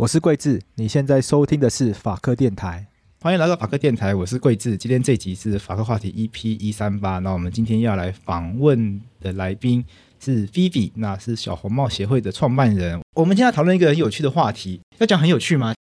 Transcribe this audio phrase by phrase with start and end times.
[0.00, 2.86] 我是桂智，你现在收听的是法科电台，
[3.20, 4.74] 欢迎来到法科电台，我是桂智。
[4.74, 9.84] 今天这集是法科话题 EP 一三八，那我们今天要来访问的来宾
[10.18, 12.98] 是 Vivi，那是小红帽协会的创办人。
[13.14, 15.74] 我们今天要讨论一个很有趣的话题，要讲很有趣吗？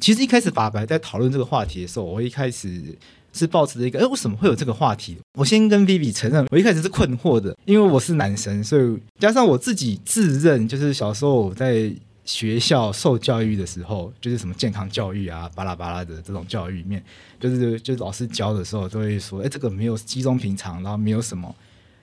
[0.00, 2.98] 其实一开始法白在讨论这个话题的时候，我一开始
[3.32, 5.16] 是抱持着一个，哎，为什么会有这个话题？
[5.38, 11.94] 我先跟 Vivi 承认，我一开始是困惑的，因为我是男生，所以加上我自己自认就是小时候我在。
[12.30, 17.02] 学校受教育的时候，就是什么健康教育啊，巴拉巴拉的这种教育里面，
[17.40, 21.52] 就是就是老师教的时候都会说，哎，这个没有集中平常，然后没有什么，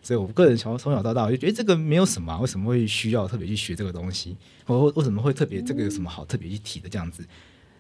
[0.02, 4.36] 所以我个人从从小到大我就觉得这个没有什么，为什么会需要特别去学这个东西？
[4.66, 7.26] 或为什么会特别这个有什么好特别去提的这样子？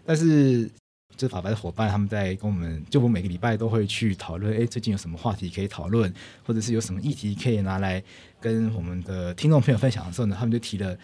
[0.06, 0.70] 但是
[1.18, 6.14] 就法白的伙伴他们在跟我们，就我每个礼拜都会去讨论，哎，最近有什么话题可以讨论，
[6.46, 8.02] 或者是有什么议题可以拿来
[8.40, 10.98] 跟我们的听众朋友分享的时候呢，他们就提了。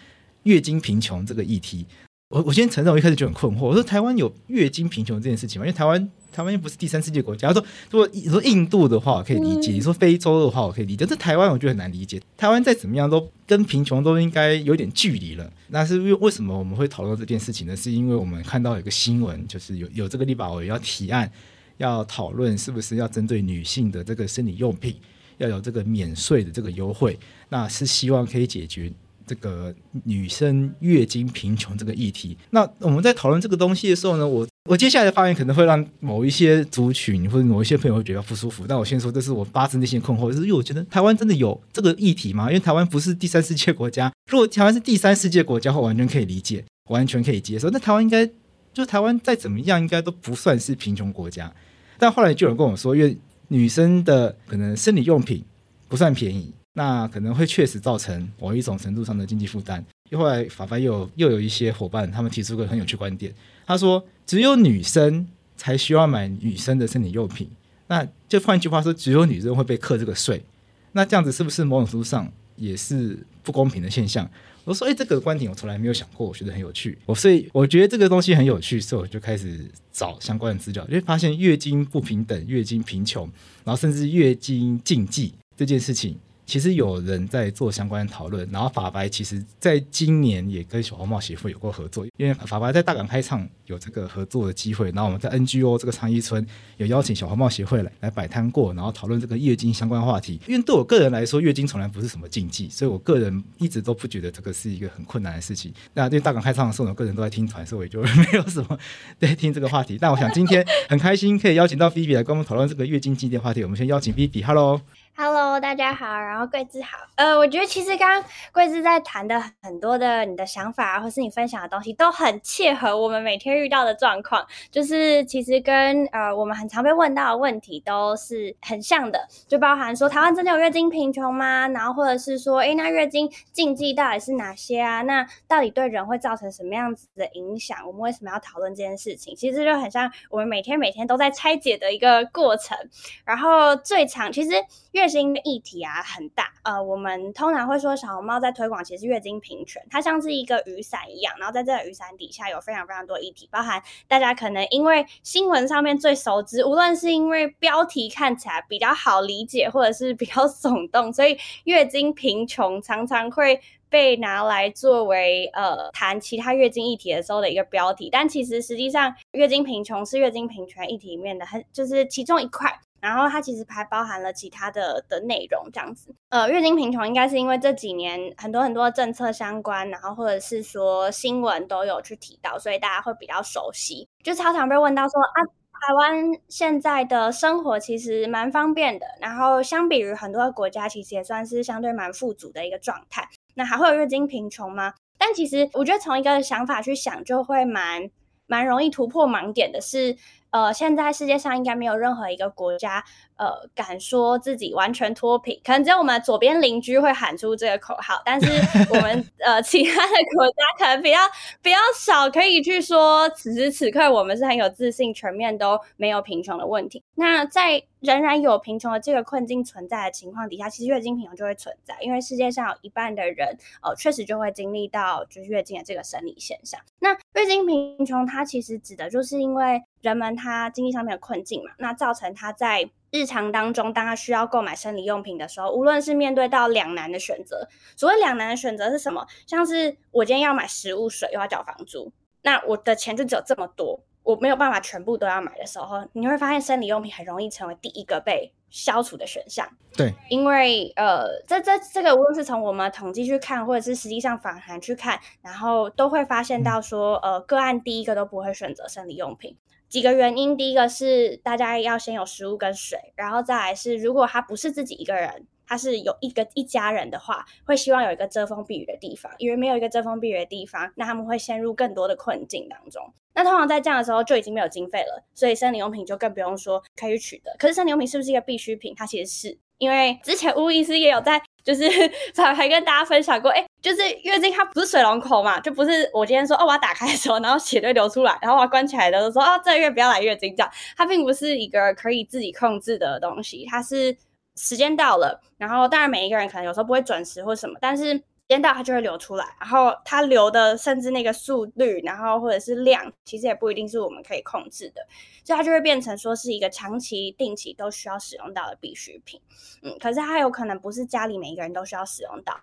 [0.44, 1.84] 月经贫穷这个议题，
[2.28, 3.66] 我我先承认，我一开始就很困惑。
[3.66, 5.66] 我说台湾有月经贫穷这件事情吗？
[5.66, 7.48] 因为台湾台湾又不是第三世界国家。
[7.48, 11.06] 他说如果你说印度的话，我可以理解；你说非洲的话，我可以理解。
[11.06, 12.20] 这台湾我觉得很难理解。
[12.36, 15.52] 台湾再怎么样都跟贫穷都应该有点距离了。
[15.68, 17.76] 那是因为为什么我们会讨论这件事情呢？
[17.76, 21.30] 是因为我们看到有个新闻，就是有有这个立法委员要提案，
[21.78, 24.96] 要讨论是不是要针对女性的这个生理用品
[25.38, 28.92] 要有这个免税的这个优惠，那是希望可以解决。
[29.26, 38.66] 这个女生月经贫穷这个议题，那我们在讨论这个东西的时候呢，我我接下来的发言可能会让某一些族群或者某一些朋友会觉得不舒服。
[38.66, 42.48] 但我先说，这是我发自内心困惑，就是因为我觉得台湾真的有这个议题吗？
[42.48, 47.70] 因为台湾不是第三世界国家，如果台湾是第三世界国家，我完全可以理解，完全可以接受。
[47.70, 48.28] 那台湾应该
[48.72, 51.52] 就台湾再怎么样，应该都不算是贫穷国家。
[51.98, 53.16] 但后来就有人跟我说，因为
[53.48, 55.44] 女生的可能生理用品
[55.88, 56.52] 不算便宜。
[56.74, 59.84] 那可能会确实造成某一种程度上的经济负担。
[60.10, 63.32] 又后来法白又又有一些伙伴，他们提出个很有趣观点，
[63.66, 65.26] 他说只有女生
[65.56, 67.48] 才需要买女生的生理用品，
[67.86, 70.44] 那就换句话说，只有女生会被课这个税。
[70.92, 74.30] 那这样子是不是某种程度上也是不公平的现象？
[74.64, 76.96] 我说，哎，这个观点我从来没有想过，我觉得很有趣。
[77.06, 83.28] 我所以我觉得这个东西很有趣，所以我就开始找相关的资料，就会发现月经不平等、月经贫穷，
[83.64, 86.16] 然后甚至月经禁忌这件事情。
[86.46, 96.46] 其实有人在做相关的讨论，然后法白其实在今年也跟小红帽协会有过合作，因为法白在大港开唱有这个合作的机会，然后我们在 NGO 这个长义村
[96.76, 100.38] 有邀请小红帽协会来来摆摊过，然后讨论这个月经相关话题。
[100.46, 105.72] 因为对我个人来说，月经从来不是什么禁忌，所以我个人一直都不觉得这个是一个很困难的事情。
[105.94, 108.78] 那因为大港开唱的时候，我个人都在听团，所以就没有什么
[109.18, 109.96] 在听这个话题。
[109.98, 113.62] 但我想今天很开心可以邀请到 Vivi 来跟我们讨论这个月经禁忌的话题。
[113.62, 114.80] 我们先邀请 Vivi，Hello。
[115.16, 116.98] Hello，大家好，然后桂枝好。
[117.14, 124.44] 呃，我觉得其实刚刚桂枝在谈的很多的你的想法，或是你分享的东西，都很切合我们每天遇到的状况。
[124.72, 131.68] 就是其实跟呃我们很常被问到的问题都是很像的，就包含说台湾真的有月经贫穷吗？
[131.68, 135.02] 然后或者是说，诶，那月经禁忌到底是哪些啊？
[135.02, 137.86] 那到底对人会造成什么样子的影响？
[137.86, 139.36] 我们为什么要讨论这件事情？
[139.36, 142.76] 其实就很像我们每天每天都在拆解的一个过程。
[143.24, 144.50] 然后最常其实
[144.90, 163.60] 月月经的议题啊很大，呃，我们通常会说小红帽在推广其实月经平权，它像是一个雨伞一样，然后在这个雨伞底下有非常非常多议题，包含大家可能因为新闻上面最熟知，无论是因为标题看起来比较好理解，或者是比较耸动，所以月经贫穷常常会
[163.90, 172.80] 被拿来作为呃谈其他月经议题的时候的一个标题，但其实实际上月经贫穷是月经平权议题里面的很就是其中一块。
[173.04, 176.14] 然后它其实还包含了其他的的内容，这样子。
[176.30, 184.08] 呃，月经贫穷应该是因为这几年很多很多政策相关，然后或者是说新闻都有去提到，所以大家会比较熟悉。
[184.22, 185.44] 就常常被问到说啊，
[185.86, 193.28] 台湾现在的生活其实蛮方便的，然后相比于很多的国家，其实也算是相对蛮富足的一个状态。
[193.54, 194.94] 那还会有月经贫穷吗？
[195.18, 198.08] 但其实我觉得从一个想法去想，就会蛮
[198.46, 200.16] 蛮容易突破盲点的是。
[200.54, 203.02] 呃，现在世界上应该没有任何一个国家，
[203.34, 208.46] 呃，敢说自己完全脱贫，可能只有我们左边邻居会喊出这个口号，但是
[208.88, 211.18] 我们 呃其他的国家可能比较
[211.60, 217.02] 比较少可以去说，此时此刻我们是很有自信，全面都没有贫穷的问题。
[217.16, 226.80] 那在仍然有贫穷的这个困境存在的情况底下，其实月经贫穷就会存在，因为世界上有一半的人，呃，确实就会经历到就是月经的这个生理现象。
[227.00, 237.66] 那月经贫穷它其实指的就是因为人们他经济上面的困境嘛，那造成他在日常当中，当他需要购买生理用品的时候，无论是面对到两难的选择，
[237.96, 239.26] 所谓两难的选择是什么？
[239.46, 242.12] 像是我今天要买食物、水，又要缴房租，
[242.42, 244.00] 那我的钱就只有这么多。
[244.22, 249.68] 我没有办法全部都要买的时候，你会发现生理用品很容易成为第一个被消除的选项。
[249.94, 259.54] 对，因为呃，这这这个无论是从我们统计去看，或者是实际上访谈去看，然后都会发现到说，呃，个案第一个都不会选择生理用品。
[259.94, 265.46] 几个原因，第一个是大家要先有食物跟水，然后再来是如果他不是自己一个人。
[265.66, 273.02] 他是有一个一家人的话，会希望有一个遮风避雨的地方，因为没有一个遮风避雨的地方，那他们会陷入更多的困境当中。
[273.34, 277.56] 那通常在这样的时候就已经没有经费了，所以生理用品就更不用说可以取得。
[277.58, 278.92] 可是生理用品是不是一个必需品？
[278.94, 281.82] 它其实是，因为之前巫医师也有在就是
[282.36, 294.16] 还还跟大家分享过，哎，就是月经它不是水龙头嘛，就不是我今天说哦我要打开的时候，然后血就流出来，然后我要关起来的时候说哦这个月不要来月经这样，它并不是一个可以自己控制的东西，它是。
[294.56, 305.06] 时间到了，然后当然每一个人可能有时候不会准时或什么，但是时间到它就会流出来，然后它流的甚至那个速率，然后或者是量，其实也不一定是我们可以控制的，
[305.44, 309.40] 所以它就会变成说是一个长期定期都需要使用到的必需品。
[309.82, 312.60] 嗯，可是它有可能不是家里每一个人都需要使用到，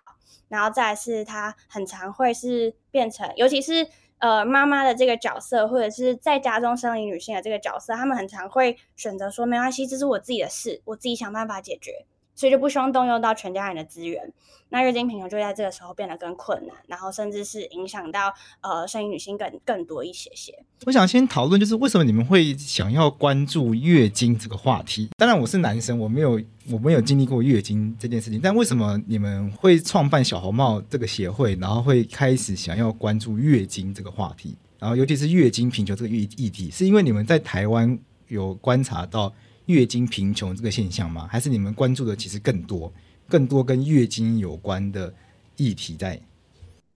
[0.48, 3.88] 然后再是它很常会是变成，尤其是。
[4.22, 12.06] 呃，妈妈的这个角色，或者是在家中生理女性的这个角色，他们很常会选择说，没关系，这是我自己的事，我自己想办法解决。
[12.34, 14.32] 所以就不希望动用到全家人的资源，
[14.70, 18.32] 那月经贫穷就在这个时候变得更困难，然后甚至是影响到
[18.62, 20.52] 呃生育女性更更多一些些。
[20.86, 25.10] 我想先讨论，就是为什么你们会想要关注月经这个话题？
[25.18, 26.40] 当然我是男生，我没有
[26.70, 34.56] 我没有经历过月经这件事情，但为什么你们会创办小红帽这个协会，然后会开始想要关注月经这个话题？
[34.78, 37.96] 然后尤其是月经贫穷这个议议题，是因为你们在台湾
[38.28, 39.32] 有观察到？
[39.66, 41.28] 月经贫穷这个现象吗？
[41.30, 42.92] 还是你们关注的其实更多、
[43.28, 45.12] 更多跟月经有关的
[45.56, 46.20] 议题在？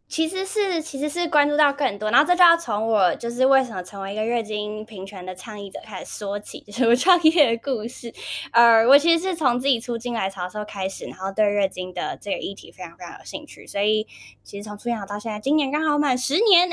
[0.08, 8.12] 其实是其实是关注到更多，然后这就要从我就是为什么成为一个月经平权的倡议者开始说起，就是我创业的故事。
[8.52, 14.06] 呃，我其实是从自己初经来潮的时候开始，然后对月经的这个议题非常非常有兴趣，所以
[14.44, 16.70] 其实从初经来潮到现在，今年刚好满十年。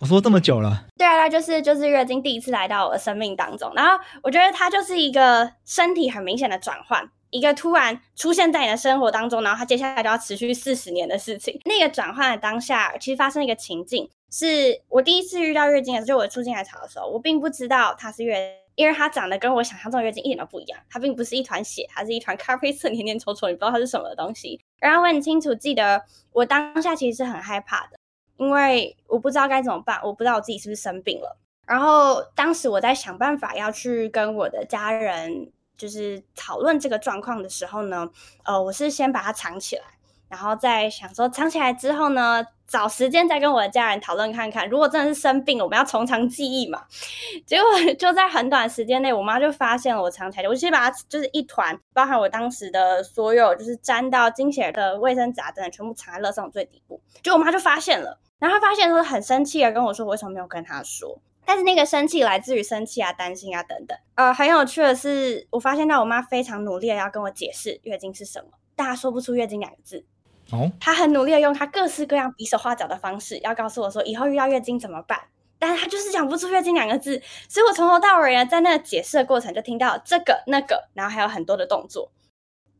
[0.00, 0.86] 我 说这么久了？
[0.98, 7.08] 对啊，就是就是月经第一次来到我的生命当中，然后我觉得它就是一个身体很明显的转换。
[7.30, 11.60] 一个突然出现在你的生活当中，然后它接下来就要持续四十年的事情。
[11.64, 24.60] 那个转换的当下，其实发生一个情境，是我第一次遇到月经的时候，就我初经来潮的时候，我并不知道它是月，因为它长得跟我想象中的月经一点都不一样，它并不是一团血，它是一团 咖啡色黏黏稠稠，你不知道它是什么东西。
[24.78, 26.02] 然后我很清楚记得，
[26.32, 27.98] 我当下其实是很害怕的，
[28.36, 31.36] 因为我不知道该怎么办，我不知道我自己是不是生病了。
[31.66, 35.50] 然后当时我在想办法要去跟我的家人。
[35.76, 38.08] 就是讨论这个状况的时候呢，
[38.44, 39.82] 呃，我是先把它藏起来，
[40.28, 46.82] 然后再想说藏起来之后呢，找时间再跟我的家人讨论看看，如果真的是生病，我们要从长计议嘛。
[47.46, 47.68] 结果
[47.98, 57.00] 就在很短时间内，我妈就发现了我藏起来的，我先把它就是一团，包含我当时的所有就是沾到精血的卫生纸等等，全部藏在垃圾桶最底部。
[57.22, 61.20] 结果我妈就发现了，然后她发现说很生气的跟我说，我为什么没有跟她说？
[61.46, 63.96] 但是那个生气来自于生气啊、担心啊等等。
[64.16, 70.04] 呃，很有趣的是，我发现到我妈非常努力的要跟我解释月经是什么，但她说不出月经两个字。
[70.50, 75.20] 哦，她很努力的用她各式各样比手画脚的方式，要告诉我说以后遇到月经怎么办。
[75.58, 82.10] 但是她就是讲不出月经两个字，所以我从头到尾呢，在那个解释的过程就听到这个那个，然后还有很多的动作。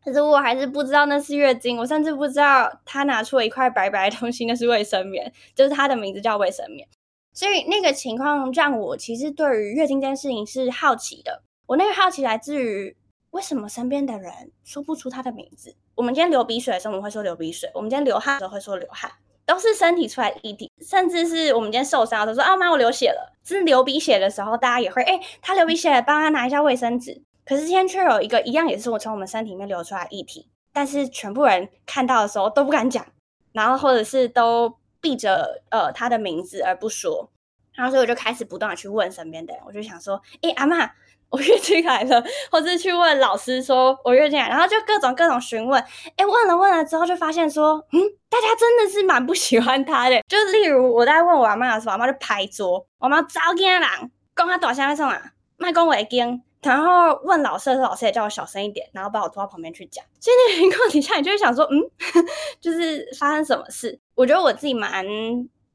[0.04, 6.86] 可是我还是不知道那是月经，我甚至不知道她拿出了一块白白的东西，那是卫生棉，就是她的名字叫卫生棉。
[7.36, 11.42] 所以那个情况让我其实对于月经这件事情是好奇的。
[11.66, 12.96] 我那个好奇来自于
[13.32, 14.32] 为什么身边的人
[14.64, 15.76] 说不出他的名字。
[15.94, 19.12] 我们今天流鼻水的时候，我们会说流鼻水；我们今天流汗的时候会说流汗，
[19.44, 20.72] 都是身体出来的议题。
[20.80, 23.36] 甚至是我们今天受伤的时候说啊妈，我流血了。
[23.44, 27.20] 是流鼻血的时候，大家也会哎，他流鼻血，帮他拿一下卫生纸。
[27.44, 33.04] 可是今天却有一个一样也是我从我们身体里面流出来的议题，但是全部人看到的时候都不敢讲，
[33.52, 34.74] 然后或者是都。
[35.06, 37.30] 记着呃他的名字而不说，
[37.72, 40.90] 然后所以我就开始不断的去问身边的人，我就想说，哎，阿妈，
[41.28, 42.20] 我月经来了，
[42.50, 45.80] 或是去问老师说我月经来，然后就各种各种询问，
[46.16, 53.82] 哎，问了问了之后就发现说，嗯，大家真的是蛮不喜欢他的，就例如我在问我阿嬷的时候，我阿嬷就拍桌，我妈早惊人，
[54.34, 55.22] 讲他大声在冲啊，
[55.56, 56.42] 卖讲话惊。
[56.62, 60.04] 然后问老师的时候，老师也叫我小声一点，然后把我拖到旁边去讲。
[60.18, 61.78] 所以那个情况底下，你就会想说，嗯，
[62.60, 64.00] 就是发生什么事？
[64.16, 65.06] 我觉得我自己蛮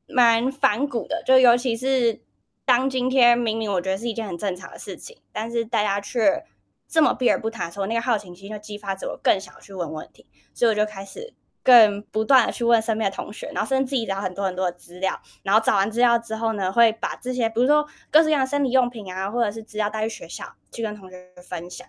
[0.08, 2.20] 蛮反骨的，就尤其是
[2.66, 6.44] 当今天明明我觉得是一件很正常的事情，但是大家却
[6.90, 11.34] 这么避而不谈的时候，那个好奇心就激发着我更想去问问题，所以我就开始。
[11.64, 21.88] 更不断的去问身边的同学，然后甚至自己找很多很多的资料，然后找完资料之后呢，会把这些，比如说各式各样的生理用品啊，或者是资料带去学校去跟同学分享。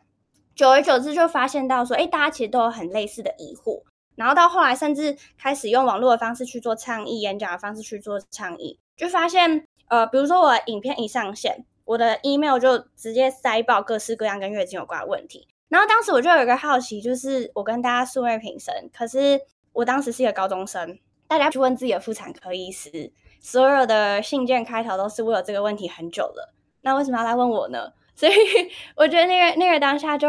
[0.54, 3.82] 久而久之，就发现到说，哎，大家其实都有很类似的疑惑。
[4.14, 15.48] 然后到后来，甚至开始用网络的方式去做倡议，演讲的方式去做倡议，就发现，呃，比如说我的影片一上线，我的 email 就直接塞爆各式各样跟月经有关的问题。
[15.68, 19.40] 然后当时我就有一个好奇，就是我跟大家素昧平生，可是。
[19.74, 26.52] 我当时是一个高中生，大家去问自己的妇产科医师，所有的信件开头都是我有这个问题很久了，
[26.82, 27.94] 那为什么要来问我呢？
[28.22, 28.34] 所以
[28.94, 30.28] 我觉得那个那个当下就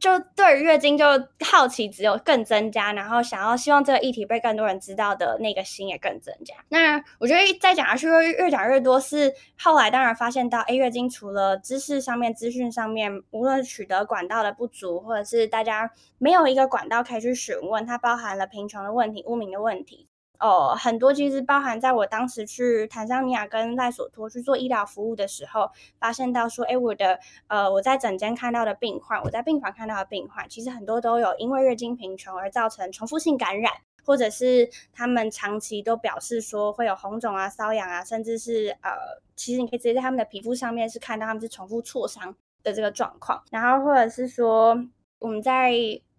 [0.00, 1.04] 就对月经就
[1.44, 6.56] 好奇只有更增加，然后想要希望这个议题被更多人知道的那个心也更增加。
[6.68, 20.07] 那我觉得再讲下去越越讲越多，是后来当然发现到，哎，月经除了知识上面、资讯上面，无论取得管道的不足，或者是大家没有一个管道可以去询问，它包含了贫穷的问题、污名的问题。
[20.38, 25.68] 哦，很多其实包含在我当时去坦桑尼亚跟赖索托去做医疗服务的时候，
[25.98, 27.18] 发现到说，哎，我的
[27.48, 33.72] 呃，我在诊间看到的病患，我在病房看到的病患，其实很多都有因为月经贫穷而造成重复性感染，
[34.04, 38.92] 或者是他们长期都表示说会有红肿啊、瘙痒啊，甚至是呃，
[39.34, 44.78] 其实你可以直接在他们的皮肤上面是看到他们是重复挫伤的这个状况，然后或者是说
[45.18, 45.72] 我们在。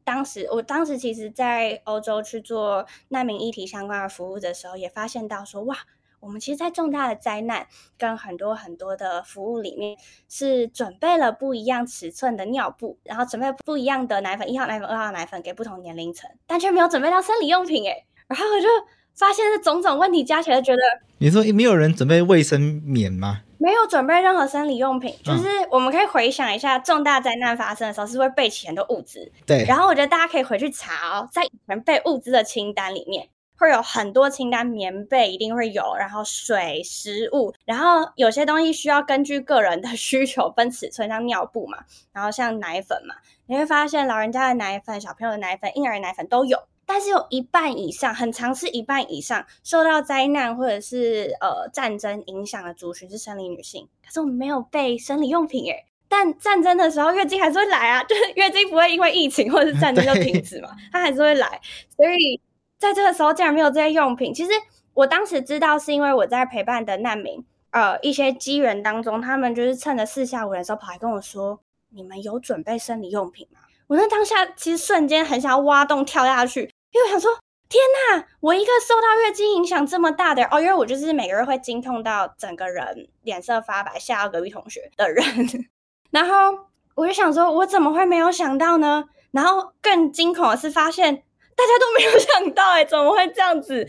[0.10, 5.78] 当时，我当时其实，在欧洲去做难民议题相关的服务的时候，也发现到说，哇，
[6.20, 9.96] 我们其实，在重大的灾难跟很多很多的服务里面，
[10.28, 18.68] 是准备了不一样尺寸的尿布，然后准备不一样的奶粉，一号奶粉、二号奶粉给不同年龄层，但却没有准备到生理用品，诶，然后我就
[19.14, 20.82] 发现这种种问题加起来，觉得
[21.20, 23.42] 你说没有人准备卫生棉吗？
[23.60, 29.32] 没有准备任何生理用品，就是我们可以回想一下，重大灾难发生的时候是会备齐很多物资。
[29.46, 41.80] 对，然后我觉得大家可以回去查哦，在以前备物资的清单里面会有很多清单，棉被一定会有，然后水、食物，然后有些东西需要根据个人的需求分尺寸，像尿布嘛，
[42.14, 43.16] 然后像奶粉嘛，
[43.48, 46.58] 你会发现老人家的奶粉、小朋友的奶粉、婴儿奶粉都有。
[46.92, 55.86] 但是有一半以上，很长是一半以上受到灾难或者是呃战争影响的族群是生理女性，可是我们没有备生理用品诶。
[56.08, 61.62] 但战争的时候月经还是会来啊，就是月经不会因为疫情或者是战争就停止嘛，它还是会来。
[61.96, 62.42] 所以
[62.80, 64.50] 在这个时候竟然没有这些用品，其实
[64.96, 71.60] 我当时知道是因为我在陪伴的难民，呃一些机缘当中，他们就是趁着四下无人的时候跑来跟我说
[71.94, 76.72] ：“你们有准备生理用品吗？”我那当下其实瞬间很想要挖洞跳下去。
[76.92, 77.32] 因为我想说，
[77.70, 77.82] 天
[78.18, 85.24] 呐，我一个受到月经影响这么大的哦，因为我就是每个月会经痛到整个人脸色发白，吓到隔壁同学的人。
[86.10, 86.66] 然后
[86.96, 89.06] 我就想说，我怎么会没有想到呢？
[89.32, 93.88] 然后更惊恐的是，发现大家都没有 想到，哎，怎么会这样子？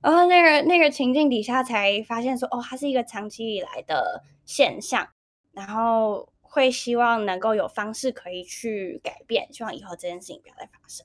[0.00, 5.06] 然后那个那个情境底下才发现说，哦，它是一个长期以来的现象，
[5.52, 11.04] 然后会希望能够有方式可以去改变，希望以后这件事情不要再发生。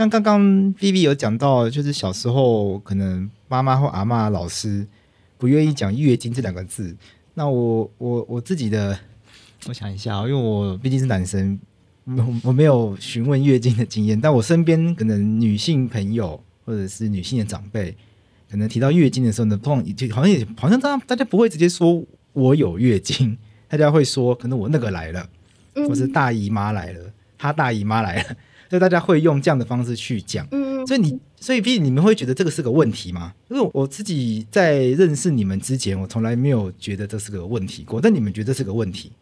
[0.00, 0.40] 像刚刚
[0.76, 4.86] Vivi 有讲到，就是小时候可能妈妈或阿嬷老师
[5.36, 6.96] 不愿意讲月经这两个字。
[7.34, 8.98] 那我我我自己的，
[9.66, 11.60] 我想一下，因为我毕竟是男生，
[12.06, 14.18] 我我没有询问月经的经验。
[14.18, 17.94] 但我身边可能女性朋友或者是女性的长辈，
[18.50, 22.02] 可能提到月经的时候呢，通常就好像也好像大家大家不会直接说
[22.32, 23.36] 我有月经，
[23.68, 25.28] 大家会说可能我那个来了，
[25.74, 28.36] 或是大姨妈来了，她大姨妈来了。
[28.70, 33.34] 所以大家会用这样的方式去讲，嗯，所以你，所以你们会觉得这个是个问题吗？
[33.48, 39.12] 因为我自己在认识你们之前，我从来没有觉得这是个问题过，但你们觉得这是个问题，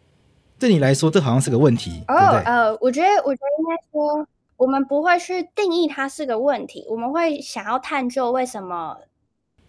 [0.59, 2.43] 对你来说，这好像是个问题，哦，对不对？
[2.43, 8.97] 呃，我觉得，我觉得应该说，我们不会去定义它是个问题，我们会想要探究为什么，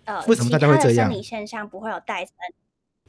[0.04, 1.08] 呃，为什么大家会这样？
[1.08, 2.34] 生理现象不会有代称。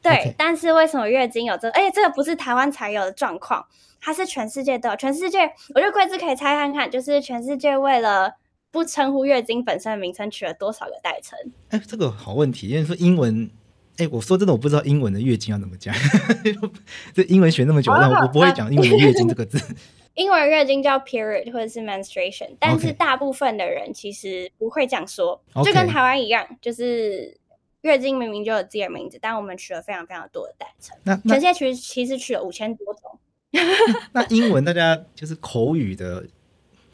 [0.01, 1.71] 对.但是为什么月经有这个？
[1.73, 3.63] 而且这个不是台湾才有的状况，
[4.01, 4.96] 它是全世界都有。
[4.96, 5.39] 全世界，
[5.75, 8.34] 我觉得贵子可以猜看看，就是全世界为了
[8.72, 11.38] 不称呼月经本身的名称，取了多少个代称？
[11.70, 13.50] 哎，这个好问题，因为说英文
[13.98, 15.93] 哎、欸，我说真的，我不知道英文的月经要怎么讲。
[17.13, 19.60] 这英文学那么久，但我不会讲英文的月经这个字。
[20.15, 25.65] 英文月经叫 period 或者是 menstruation，但是大部分的人其实不会这样说，Okay.
[25.65, 27.38] 就跟台湾一样，就是
[27.81, 30.98] 月经明明就有自己的名字，但我们取了非常非常多的代称。
[31.03, 33.20] 那全世界其实其实取了五千多种。
[34.13, 36.25] 那英文大家就是口语的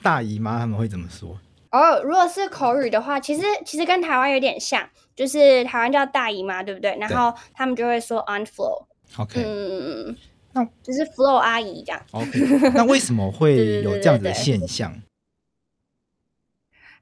[0.02, 1.40] 大姨妈他们会怎么说？
[1.72, 6.98] 哦，如果是口语的话，其实其实跟台湾有点像，就是台湾叫大姨妈，对不对？
[7.00, 8.86] 然后他们就会说 on flow。
[9.18, 10.16] OK，嗯，
[10.54, 12.02] 那就是 flow 阿姨这样。
[12.12, 15.02] OK，那为什么会有这样子的现象？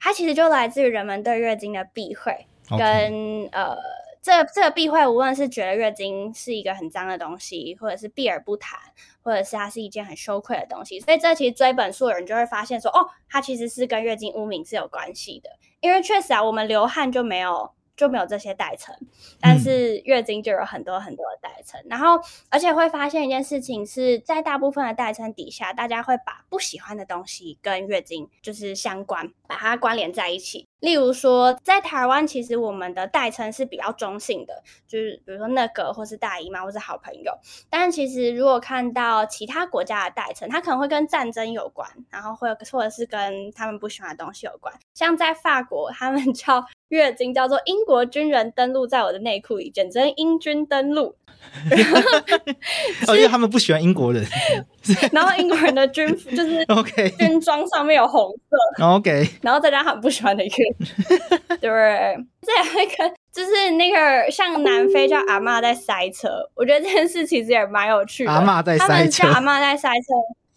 [0.00, 3.76] 它其实就来自于人们对月经的避讳跟.呃。
[4.26, 8.76] 这这个避讳，无论是觉得月经是一个很脏的东西，或者是避而不谈，
[9.22, 15.50] 或者是它是一件很羞愧的东西，所以这其实追本溯源就会发现说，哦，它其实是跟月经污名是有关系的。
[15.78, 18.96] 因为确实啊，我们流汗就没有就没有这些代称，
[19.40, 21.80] 但是月经就有很多很多的代称。
[21.82, 30.65] 嗯、然后，而且会发现一件事情是在大部分的代称底下，大家会把不喜欢的东西跟月经就是相关，把它关联在一起。
[30.80, 37.32] 例如说，在台湾，其实我们的代称是比较中性的，就是比如说那个，或是大姨妈，或是好朋友。
[37.70, 44.72] 但其实如果看到其他国家的代称，它可能会跟战争有关，然后会或者是跟他们不喜欢的东西有关。
[44.92, 51.16] 像在法国，他们 叫月经叫做英国军人登陆在我的内裤里，简称英军登陆。
[53.06, 54.24] 哦，因为他们不喜欢英国人，
[55.12, 58.84] 然后英国人的军服就是 OK，军装上面有红色。
[58.84, 60.56] OK，然后再加上很不喜欢的一个，
[61.60, 61.70] 对，
[62.42, 68.30] 这也会跟就是那个像南非叫阿嬷在塞车，我觉得这件事其实也蛮有趣的。
[68.30, 70.04] 阿嬷在塞车，阿嬷在塞车，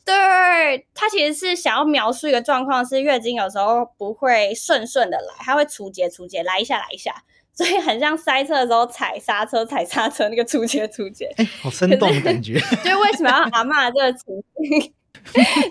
[0.09, 7.23] 对，他其实是想要描述一个状况，是月经有时候不会顺顺的来，他会出节出节，来一下来一下。
[7.53, 12.59] 所以很像塞车的时候踩刹车、踩刹车那个出节出节，哎、欸，好生动的感觉。
[12.59, 14.25] 就是为什么要阿嬷这个词，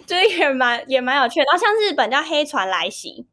[0.07, 1.47] 就是也蛮也蛮有趣的。
[1.47, 3.27] 然后像日本叫黑船来袭，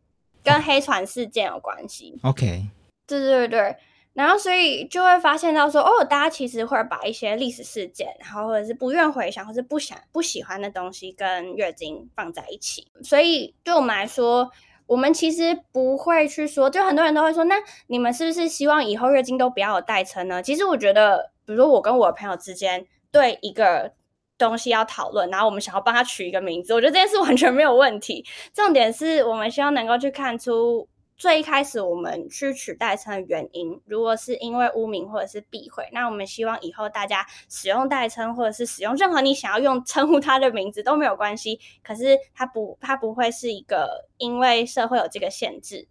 [0.44, 2.18] 跟黑船事件有关系。
[2.24, 2.66] OK，
[3.06, 3.76] 对对对对。
[4.16, 12.88] 然后所以就会发现到说，哦，大家其实会把一些历史事件，然后或者是不愿回想，或是不想不喜欢的东西跟月经放在一起。
[13.04, 14.50] 所以对我们来说。
[14.88, 17.56] 我们其实不会去说，就很多人都会说，那
[17.88, 20.44] 你们是不是希望以后月经都不要有代称呢？
[20.44, 23.94] 其实我觉得，比如说我跟我的朋友之间对一个
[24.38, 28.24] 东西要讨论，然后我们想要帮他取一个名字，我觉得这件事完全没有问题。
[28.54, 30.88] 重点是我们希望能够去看出。
[31.18, 41.60] 最一开始我们去取代称的原因，如果是因为污名或者是避讳，那我们希望以后大家使用代称或者是使用任何你想要用称呼他的名字都没有关系。
[41.82, 45.88] 可是它不，它不会是一个因为社会有这个限制，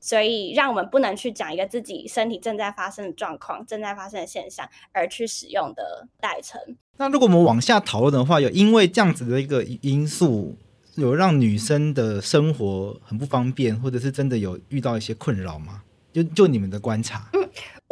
[0.00, 6.58] 所以让我们不能去讲一个自己身体正在发生的状况、正在发生的现象而去使用的代称。
[6.96, 10.56] 那如果我们往下讨论的话，有因为这样子的一个因素。
[10.96, 15.82] 有让女生的生活很不方便，或者是真的有遇到一些困扰吗？
[16.12, 17.30] 就就你们的观察。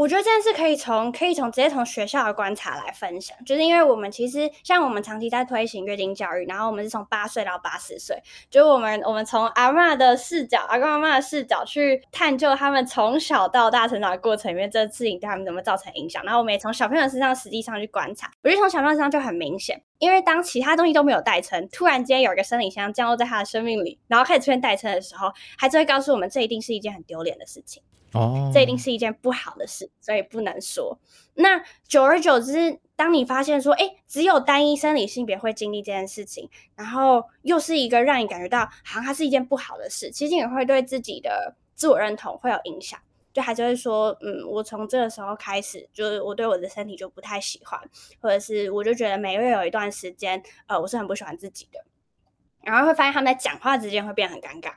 [0.00, 8.16] 我觉得这件事可以从可以从直接从学校的观察来分享，就是因为我们其实像我们长期在推行月经教育，然后我们是从八岁到八十岁，
[8.48, 16.24] 就我们我们从阿嬷的视角、阿公阿嬷的视角去探究他们从小到大成长的过程里面，这事情对他们怎么造成影响。
[16.24, 27.82] 然后我们也从小朋友身上实际上去观察，我觉得从小朋友身上就很明显，因为当其他东西都没有代称，突然间有一个生理现象降落在他的生命里，然后开始出现代称的时候，孩子会告诉我们，这一定是一件很丢脸的事情。
[28.12, 30.99] 哦，这一定是一件不好的事，所以不能说。
[31.35, 42.99] 那久而久之，当你发现说，哎，只有单一生理性别会经历这件事情，然后又是一个让你感觉到好像它是一件不好的事，其实也会对自己的自我认同会有影响。
[43.33, 47.81] 就还就会说，嗯，我从这个时候开始，就是我对我的身体就不太喜欢，
[48.20, 51.85] 或者是我就觉得每个月有一段时间，呃，我是很不喜欢自己的，
[52.64, 54.73] 然后会发现他们在讲话之间会变得很尴尬。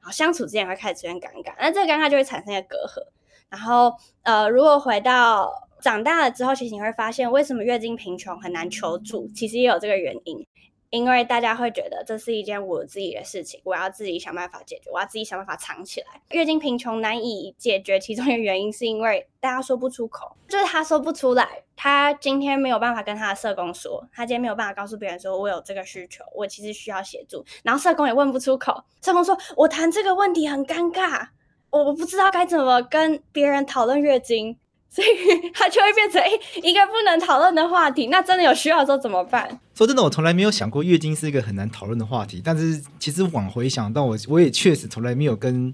[0.00, 3.06] 好相处之间会开始出现尴尬，那这个尴尬就会产生一个隔阂。
[3.48, 10.46] 然后，呃，如果回到长大了之后，其实你会发现，为什么月经贫穷很难求助，其实也有这个原因。
[10.90, 16.20] 因为大家会觉得这是一件我自己的事情，我要自己想办法解决，我要自己想办法藏起来。
[16.30, 21.62] 月经贫穷难以解决，其中一个原因是因为大家说不出口，就是他说不出来。
[21.76, 27.42] 他今天没有办法跟他的社工说，他今天没有办法告诉别人说，我有这个需求，我其实需要协助。
[27.62, 31.28] 然后社工也问不出口，社工说我谈这个问题很尴尬，
[31.70, 34.58] 我我不知道该怎么跟别人讨论月经。
[34.90, 35.06] 所以
[35.54, 36.20] 它就会变成
[36.68, 38.08] 一个不能讨论的话题。
[38.08, 39.60] 那真的有需要的时候怎么办？
[39.74, 42.42] 说真的，我从来没有想过月经是一个很难讨论的话题。
[42.44, 45.72] 但是其实往回想到我，我也确实从来没有跟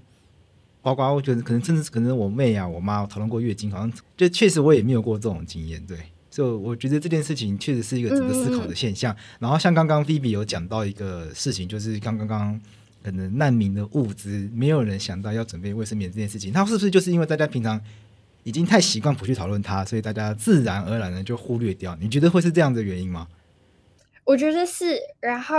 [0.83, 5.97] 包括我觉得可能甚至可能我妹啊、我妈讨论过月经，好像就确实我也没有过这种经验，对，
[6.29, 9.13] 所以我觉得这件事情确实是一个值得思考的现象。
[9.39, 12.61] 然后像刚刚 Phoebe 有讲到一个事情，就是刚刚刚
[13.03, 17.81] 可能难民的物资，没有人想到要准备卫生棉这件事情，他是不是就是因为大家平常
[18.47, 21.97] 已经太习惯不去讨论它，所以大家自然而然的就忽略掉？
[21.99, 23.27] 你觉得会是这样的原因吗？
[24.23, 25.55] 我觉得是，然后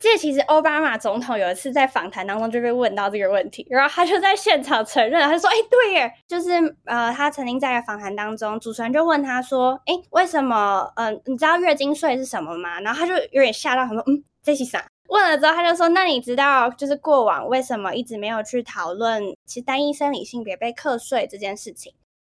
[0.00, 6.50] 这其实奥巴马总统有一次在访谈当中就被问到这个问题，然后他就在现场承认，他说：“哎，对耶，就是
[6.84, 10.92] 呃，他曾经在访谈当中，主持人就问他说：‘哎，为什么？
[10.96, 21.92] 嗯、呃，你知道月经税是什么吗？’然后他就有点吓到，他说：‘嗯，这是啥？’问了之后，他就说：‘那你知道就是过往为什么一直没有去讨论其实单一生理性别被课税这件事情？’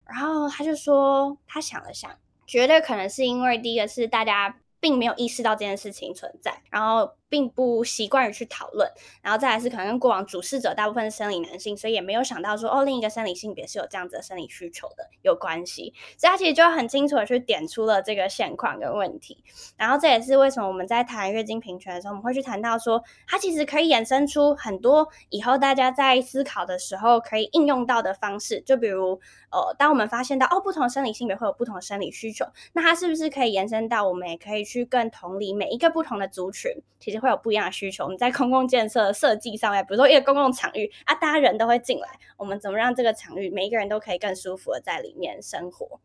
[0.07, 2.11] 然后他就说，他想了想，
[2.45, 4.55] 觉得可能是因为第一个是大家。
[4.77, 8.89] 并没有意识到这件事情存在，然后并不习惯于去讨论，
[9.21, 19.43] 然后再来是可能跟过往主事者大部分是生理男性，所以也没有想到说哦，另一个生理性别是有这样子的生理需求的有关系，所以他其实就很清楚的去点出了这个现况跟问题，
[19.75, 29.19] 然后这也是为什么我们在谈月经平权的时候，我们会去谈到说，它其实可以衍生出很多以后大家在思考的时候可以应用到的方式，就比如
[29.51, 38.03] 呃，当我们发现到哦，不同生理性别会有不同的生理需求，那它是不是可以延伸到我们也可以去更同理每一个不同的族群，其实会有不一样的需求。
[38.03, 42.07] 我们在公共建设设计上面，比如说一个公共场域啊，大家人都会进来，
[42.37, 45.99] 我们怎么让这个场域每一个人都可以更舒服的在里面生活？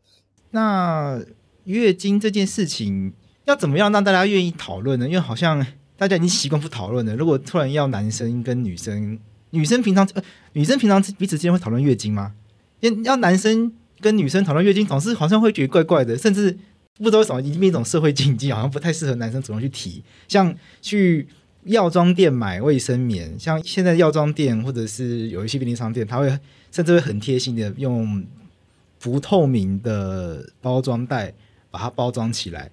[0.53, 1.21] 那
[1.65, 3.13] 月经这件事情
[3.45, 5.07] 要怎么样让大家愿意讨论呢？
[5.07, 5.65] 因为好像
[5.97, 7.15] 大家已经习惯不讨论了。
[7.15, 9.19] 如果突然要男生跟女生，
[9.51, 10.23] 女生平常呃，
[10.55, 12.35] 女生平常彼此之间会讨论月经吗？
[12.81, 16.59] 要要男生跟女生讨论月经，总是好像会觉得怪怪的，甚至
[16.99, 21.29] 不知道为什么已经变一种社会禁忌，好像不太适合男生主动去提，像去。
[21.65, 26.27] 药妆店买卫生棉，像现在药妆店或者是有一些便利商店，他会
[26.73, 28.25] 甚至会很贴心的用
[28.99, 31.35] 不透明的包装袋
[31.71, 32.71] 把它包装起来。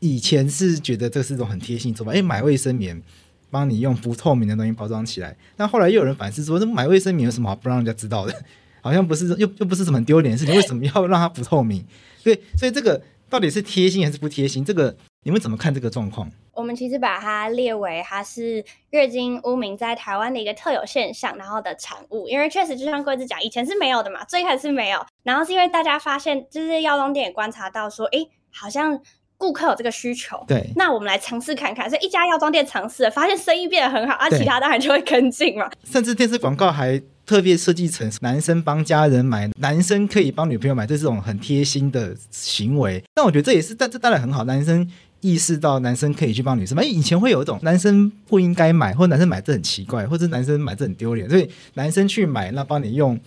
[0.00, 3.02] 以前是觉得这是一种很贴心做法，哎，买卫生棉
[3.50, 5.34] 帮你用不透明的东西包装起来。
[5.56, 8.44] 但后来又有人反思说，这买卫生棉有什么好不让人家知道的？
[8.82, 11.82] 好像不是又又不是什么丢脸的事情，为什么要让它不透明？
[12.22, 14.64] 所以所以这个到底是贴心还是不贴心？
[14.64, 16.30] 这个你们怎么看这个状况？
[16.54, 22.26] 我们其实把它列为它是月经污名在台湾的一个特有现象，然后的产物。
[22.28, 25.04] 因为确实就像贵子讲，以前是没有的嘛，最开始是没有。
[25.22, 29.00] 然后是因为大家发现，就是药妆店也观察到说，哎，好像
[29.36, 31.88] 顾客有这个需求，对，那我们来尝试看看。
[31.88, 35.70] 所以一家药妆店尝试了，发现生意变得很好，啊，其他当然就会跟进嘛。
[35.84, 43.04] 甚至电视广告还特别设计成男生帮家人买，男生可以帮女朋友买，这是种很贴心的行为。
[43.14, 44.90] 但我觉得这也是，但这当然很好，男生。
[45.20, 53.18] 意识到男生可以去帮女生买，以前会有一种男生不应该买，或男生买这很奇怪，或者男生买这很丢脸，所以男生去买，那帮你用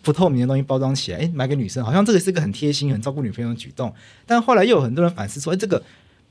[0.00, 3.92] 不透明的东西包装起来，诶，买给女生，好像这个是个很贴心、很照顾女朋友的举动。
[4.24, 5.82] 但后来又有很多人反思说，诶，这个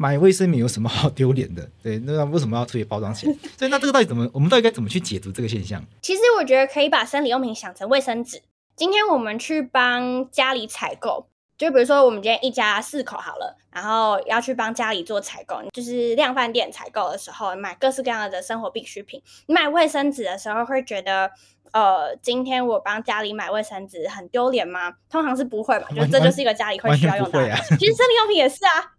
[0.01, 1.69] 买卫生棉有什么好丢脸的？
[1.83, 3.33] 对，那为什么要特别包装起来？
[3.57, 5.83] 所以那这个到底怎么，我们到底该怎么去解读这个现象？
[6.01, 8.41] 其实我觉得可以把生理用品想成卫生纸。
[8.77, 11.27] 今天我们去帮家里采购。
[11.57, 19.21] 就比如说，我们今天一家四口好了，然后要去帮家里做采购，就是量贩店采购的时候，买各式各样的生活必需品。
[19.47, 21.29] 你买卫生纸的时候，会觉得，
[21.73, 24.93] 呃，今天我帮家里买卫生纸很丢脸吗？
[25.09, 27.53] 通常是不会吧，就这就是一个家里会需要用到的。
[27.53, 28.95] 啊、其实生理用品也是啊，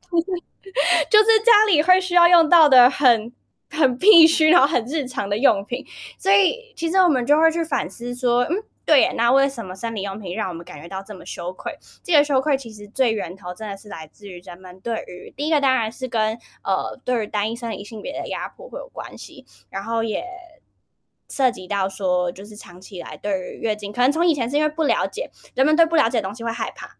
[1.10, 3.32] 就是家里会需要用到的很
[3.70, 5.84] 很必须，然后很日常的用品。
[6.18, 8.62] 所以其实我们就会去反思说，嗯。
[8.86, 11.78] 对，那为什么生理用品让我们感觉到这么羞愧？
[12.02, 20.24] 这个羞愧其实最源头真的是来自于人们对于第一个当然是跟呃对于单一生理性别的压迫会有关系，然后也
[21.28, 26.96] 涉及到说就是长期来对于月经，可能从以前是因为不了解，人们对不了解的东西会害怕。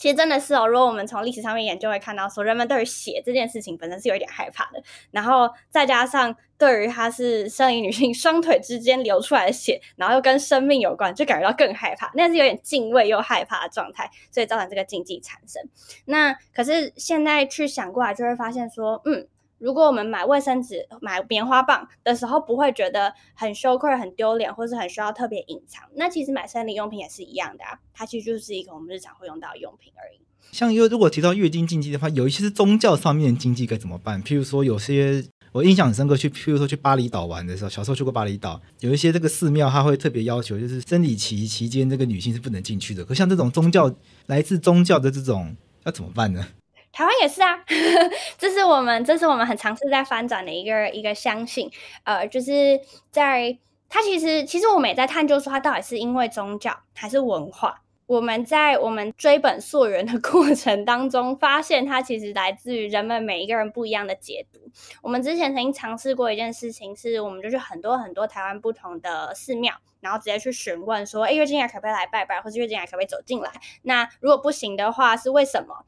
[0.00, 15.62] 其实真的是哦，如果我们从历史上面研究会看到，说人们对于血这件事情本身是有一点害怕的，然后再加上对于它是生理女性双腿之间流出来的血，然后又跟生命有关，就感觉到更害怕，那是有点敬畏又害怕的状态，所以造成这个禁忌产生。
[16.06, 19.28] 那可是现在去想过来，就会发现说，嗯。
[19.60, 27.78] 如果我们买卫生纸、买棉花棒的时候，不会觉得很羞愧、很丢脸，或是很需要特别隐藏，那其实买生理用品也是一样的啊。
[27.92, 30.20] 它其实就是一个我们日常会用到的用品而已。
[30.50, 34.22] 像因为如果提到月经禁忌的话，有一些是宗教上面的禁忌该怎么办？
[34.22, 43.04] 譬如说，有些我印象很深刻，去譬如说去巴厘岛玩的时候，小时候去过巴厘岛，有一些这个寺庙，它会特别要求，就是生理期期间这个女性是不能进去的。
[43.04, 43.94] 可像这种宗教
[44.26, 46.46] 来自宗教的这种，要怎么办呢？
[46.92, 47.64] 台湾也是啊，
[48.38, 51.70] 这是我们这是我们很尝试在翻转的一个一个相信，
[52.04, 57.82] 呃，就是在它其实其实我们也在探究说，它到底是因为宗教还是文化。
[58.06, 64.58] 我们在我们追本溯源的过程当中，发现它其实来自于人们每一个人不一样的解读。
[65.00, 72.40] 我们之前曾经尝试过一件事情，是我们就去很多很多台湾不同的寺庙，然后直接去询问说：“哎，月经来可不可以来拜拜？
[72.40, 73.52] 或是月经来可不可以走进来？
[73.82, 75.84] 那如果不行的话，是为什么？”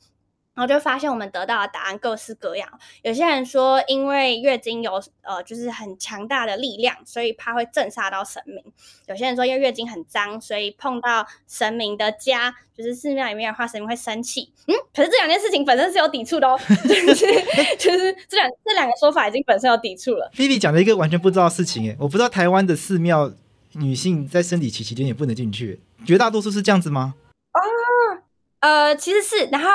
[0.55, 2.69] 然后就发现我们得到的答案各式各样。
[3.03, 8.63] 有些人说，因为月经有呃，就是很强大的力量，所以怕会震煞到神明。
[9.07, 14.53] 有些人说，因为月经很脏，所以碰到神明的家，就是寺庙里面的话，神明会生气。
[14.67, 17.27] 嗯，可是这两件事情本身是有抵触的哦， 就是
[17.79, 20.31] 就是这两这两个说法已经本身有抵触了。
[20.35, 23.33] 菲比讲了一个完全不知道的事情，哎，我不知道台湾的寺庙
[23.73, 27.15] 女性在生理期期间也不能进去，绝大多数是这样子吗？
[27.55, 28.21] 哦，
[28.61, 29.69] 呃，其实是，然后。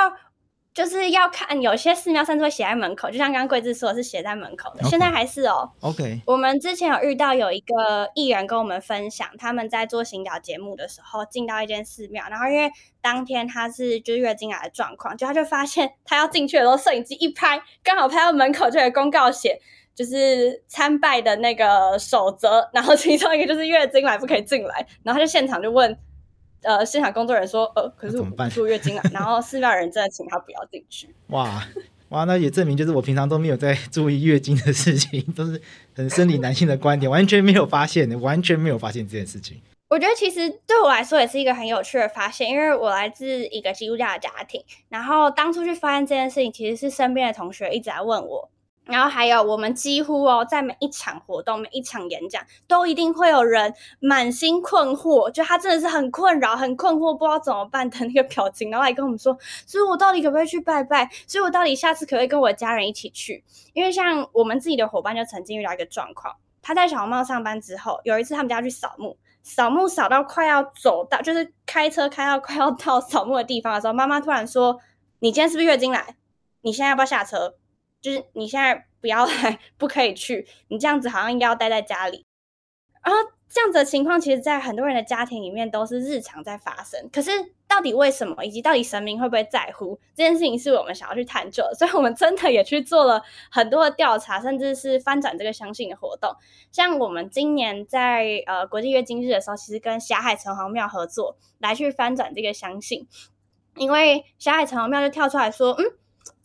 [0.78, 4.90] 就是要看有些寺庙甚至会写在门口，就像刚刚桂枝说的是写在门口的，okay.
[4.90, 5.68] 现在还是哦。
[5.80, 12.70] OK，我们之前有遇到有一个艺人跟我们分享，他们在做行脚节目的时候进到一间寺庙，然后因为
[13.02, 19.60] 当天他是就是月经来的状况，就他就发现他要进去的时候，摄影机一拍，刚好拍到门口就有公告写，
[19.96, 25.98] 就是参拜的那个守则，然后其中一个就是月经来不可以进来，然后他就现场就问。
[26.62, 31.08] 呃，现场工作人员说，呃，可是我们坐月经了，然后寺庙人真的请他不要进去。
[31.28, 31.62] 哇
[32.08, 35.60] 哇，那也证明就是我平常都没有在注意月经的事情， 都是
[35.94, 39.60] 很生理男性的观点，完全没有发现，完全没有发现这件事情。
[39.90, 48.50] 我觉得其实对我来说也是一个很有趣的发现，因为我来自一个基督教的家庭，然后当初去发现这件事情，其实是身边的同学一直在问我。
[48.88, 61.06] 然后还有，我们几乎哦，在每一场活动、每一场演讲，都一定会有人满心困惑，就他真的是很困扰、很困惑，不知道怎么办的那个表情，然后来跟我们说：“所以我到底可不可以去拜拜？
[61.26, 74.80] 所以我到底下次可不可以跟我家人一起去？”因为像我们自己的伙伴就曾经遇到一个状况，他在小红帽上班之后，有一次他们家去扫墓，扫墓扫到快要走到，就是开车开到快要到扫墓的地方的时候，妈妈突然说
[75.20, 76.16] ：“你今天是不是月经来？
[76.62, 77.56] 你现在要不要下车？”
[78.08, 80.46] 就是你现在不要来， 不可以去。
[80.68, 82.24] 你这样子好像应该要待在家里。
[83.04, 87.08] 然后这样子的情况，其实，在很多人的家庭里面都是日常在发生。
[87.10, 87.30] 可是，
[87.66, 91.74] 到底为什么，以及到底神明会不会在乎这件事情，是我们想要去探究的。
[91.78, 96.34] 所以我们真的也去做了很多的调查，甚至是翻转这个相信的活动。
[96.70, 103.06] 像我们今年在呃国际月经日的时候，其实跟霞海城隍庙合作，来去翻转这个相信。
[103.76, 105.84] 因为霞海城隍庙就跳出来说，嗯。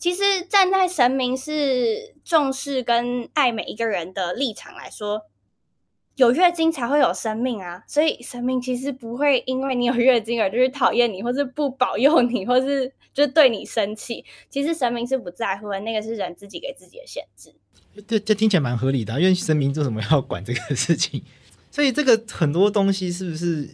[0.04, 5.22] 其实站在神明是重视跟爱每一个人的立场来说，
[6.16, 14.22] 有月经才会有生命啊，所以神明其实不会因为你有月经而就是讨厌你，或是不保佑你，或是就对你生气。
[14.50, 17.54] 其实神明是不在乎的，那个是人自己给自己的限制。
[18.06, 21.22] 这这听起来蛮合理的，因为神明做什么要管这个事情？
[21.72, 23.70] 所以这个很多东西是不是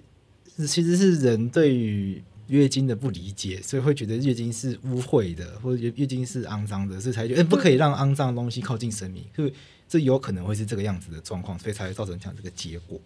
[0.68, 2.22] 其实是人对于。
[2.50, 9.24] 月经的不理解，所以会觉得月经是污秽的，或者月经是肮脏的，所以才觉得不可以让肮脏的东西靠近神明。
[9.34, 9.54] 所以
[9.88, 12.98] 这有可能会是这个样子的状况，所以才会造成这样这个结果。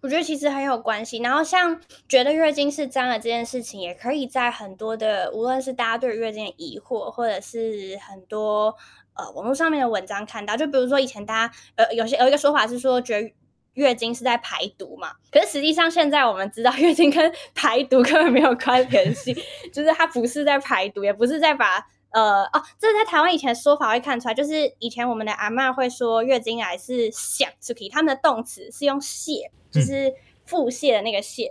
[0.00, 1.18] 我觉得其实很有关系。
[1.18, 8.76] 然后像觉得月经是脏的这件事情，也可以在很多的无论是大家对月经的疑惑，或者是很多
[9.14, 13.32] 呃网络上面的文章看到，就比如说以前大家呃有些有一个说法是说觉。
[13.76, 15.12] 月经是在排毒嘛？
[15.30, 19.34] 可是实际上，现在我们知道月经跟排毒根本没有关联性，
[19.72, 21.78] 就是它不是在排毒，也不是在把
[22.10, 30.12] 呃哦，这是在台湾以前的说法会看出来，就是以前我们的阿嬷会说月经来是泻出去，他们的动词是用泻，就是
[30.44, 31.46] 腹泻的那个泻，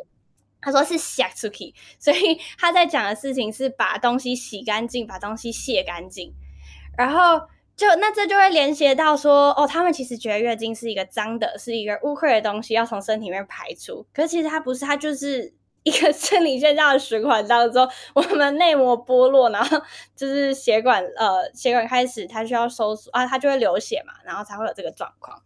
[0.61, 6.33] 他说是泻出去， 所以他在讲的事情是把东西洗干净，把东西泻干净，
[6.97, 7.47] 然后。
[7.75, 14.05] 就那这就会连接到说哦，他们其实觉得月经是一个脏的，是一个污秽的东西，要从身体里面排出。
[14.13, 19.77] 可是其实它不是，它就是一个 生理现象的循环当中，我们内膜剥落，然后
[20.15, 25.41] 就是血管呃血管开始它需要收缩啊，它就会流血嘛，然后才会有这个状况。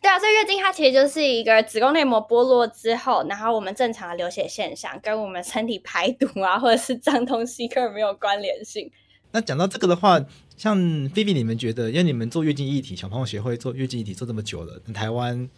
[0.00, 8.92] 对啊，所以月经它其实就是一个子宫内膜剥落之后，然后我们正常的流血现象，跟我们身体排毒啊或者是脏东西根本没有关联性。
[9.32, 10.20] 那讲到这个的话，
[10.56, 10.76] 像
[11.10, 15.48] 菲菲，你们觉得，因为你们做月经议题小朋友协会做月经议题做这么久了，台湾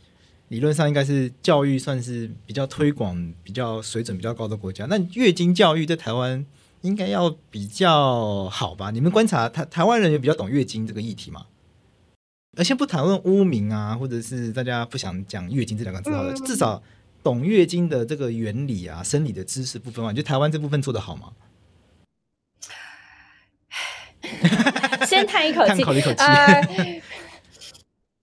[0.48, 4.86] 理论上应该是教育算是比较推广、比较水准比较高的国家。
[4.86, 6.44] 那月经教育在台湾
[6.82, 8.90] 应该要比较好吧？
[8.90, 11.46] 你们观察台台湾人有比较懂月经这个议题吗？
[12.56, 16.82] 而先不谈论污名啊，或者是大家不想讲月经这两个字好了，至少
[17.22, 21.32] 懂月经的这个原理啊、生理的知识部分嘛，你觉得台湾这部分做得好吗？
[25.06, 26.22] 先叹一口气，口一口气。
[26.24, 27.02] 呃，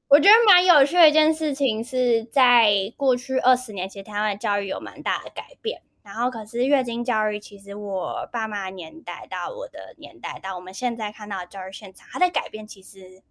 [0.08, 5.82] 我觉得蛮有趣的一件事情是在过去二十年，其实台湾的教育有蛮大的改变。
[6.04, 13.24] 然后，可是月经教育，其实我爸妈年代到我的年代到我们现在看到的教育现场，它的改变其实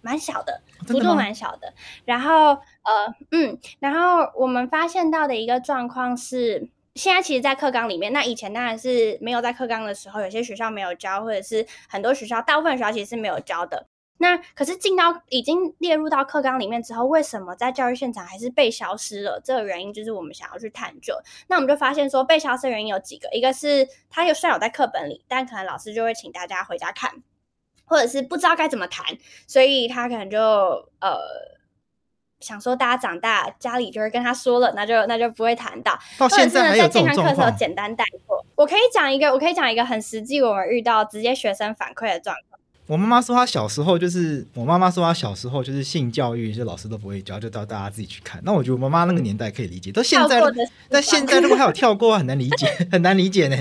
[0.00, 1.74] 蛮小的，幅度蛮小的。
[2.04, 2.50] 然后，
[2.84, 6.68] 呃，嗯，然后我们发现到的一个状况是，
[7.00, 13.86] 现在其实，在课纲里面，那以前当然是没有在课纲的时候，有些学校没有教，或者是很多学校，大部分学校其实是没有教的。
[14.18, 19.40] 那可是进到已经列入到课纲里面之后，为什么在教育现场还是被消失了？
[19.42, 21.14] 这个原因就是我们想要去探究。
[21.48, 27.10] 那我们就发现说，被消失的原因有几个，一个是它有算有在课本里，但可能老师就会请大家回家看，
[27.86, 29.06] 或者是不知道该怎么谈，
[29.46, 31.18] 所以他可能就呃
[32.40, 35.98] 想说大家长大家里就会跟他说了，那就那就不会谈到。
[36.18, 37.16] 到现在还有这种状况。
[37.16, 38.44] 或者是在健康课的时候简单带过。
[38.54, 42.60] 我可以讲一个，我可以讲一个很实际我们遇到直接学生反馈的状况。
[42.86, 48.40] 我妈妈说，她小时候就是我妈妈说，她小时候就是性教育，就老师都不会教，就到大家自己去看。
[48.44, 50.42] 那我觉得我妈妈那个年代可以理解，到现在，
[50.88, 53.56] 但现在如果还有跳过，很难理解， 很难理解呢。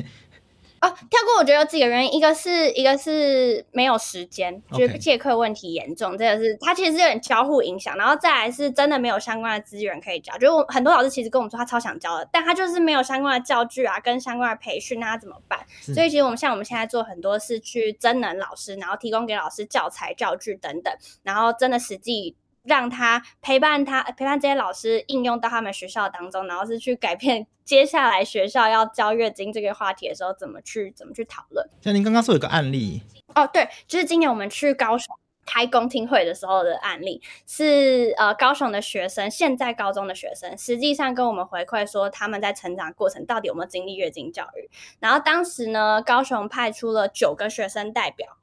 [0.81, 15.59] 哦，跳过我觉得有几个原因，一个是一个是没有时间，就是借课问题严重，这个是它其实是有点交互影响，然后再来是真的没有相关的资源可以教，就是我很多老师其实跟我们说他超想教的，但他就是没有相关的教具啊，跟相关的培训，那他怎么办？
[15.81, 22.35] 所以其实我们像我们现在做很多是去真能老师，然后提供给老师教材、教具等等，然后真的实际。
[22.69, 31.67] 让他陪伴他陪伴这些老师应用到他们学校当中，然后是去改变接下来学校要教月经这个话题的时候怎么去怎么去讨论。
[31.81, 33.01] 像您刚刚说有个案例
[33.33, 35.07] 哦，对，就是今年我们去高雄
[35.45, 44.69] 开公听会的时候的案例，是呃高雄的学生，现在高中的学生，实际上跟我们回馈说他们在成长过程到底有没有经历月经教育。
[44.99, 48.37] 然后当时呢，高雄派出了九个学生代表。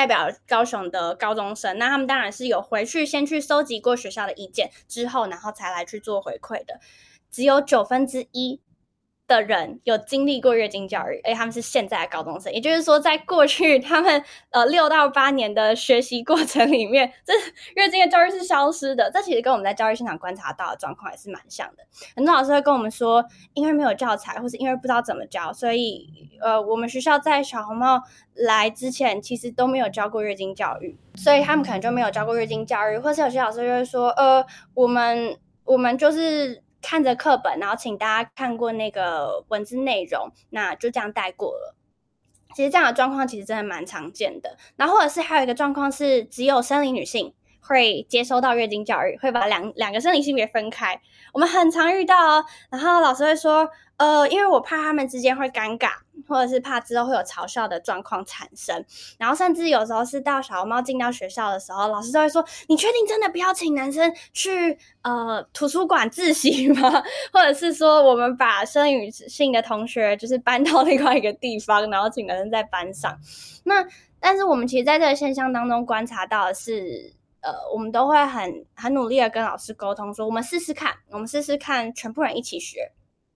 [0.00, 6.80] 代表高雄的高中生，那他们当然是有回去先去收集过学校的意见，之后然后才来去做回馈的，
[7.30, 8.62] 只有九分之一。
[9.30, 17.32] 的人有经历过月经教育，哎，他们是现在的高中生，也就是说，在过去他们呃六到八年的学习过程里面，这
[17.76, 19.08] 月经的教育是消失的。
[19.12, 21.84] 这其实跟我们在教育现场观察到的状况也是蛮像的。
[22.16, 26.08] 很多老师会跟我们说，因为没有教材，或是因为不知道怎么教，所以
[26.42, 28.02] 呃，我们学校在小红帽
[28.34, 36.64] 来之前，其实都没有教过月经教育，所以他们可能就没有教过月经教育，或是有些老师就会说，呃，我们我们就是。
[36.82, 41.74] 看着课本，然后请大家看过那个文字内容，那就这样带过了。
[42.54, 44.56] 其实这样的状况其实真的蛮常见的。
[44.76, 51.00] 然后或者是还有一个状况是，只有生理女性会接收到月经教育，会把两两个生理性别分开。
[51.32, 52.44] 我们很常遇到哦。
[52.70, 55.90] 然后老师会说，呃，因为我怕他们之间会尴尬。
[56.28, 58.84] 或者是怕之后会有嘲笑的状况产生，
[59.18, 73.18] 然后甚至有时候是到小红帽进到学校的时候，老师都会说：“你确定真的不要请男生去呃图书馆自习吗？” 或者是说我们把生理女性的同学就是搬到另外一个地方，然后请男生在班上。
[73.64, 73.84] 那
[74.20, 82.92] 但是我们其实在这个现象当中观察到的是，呃，我们都会很很努力的跟老师沟通，说我们试试看，我们试试看全部人一起学，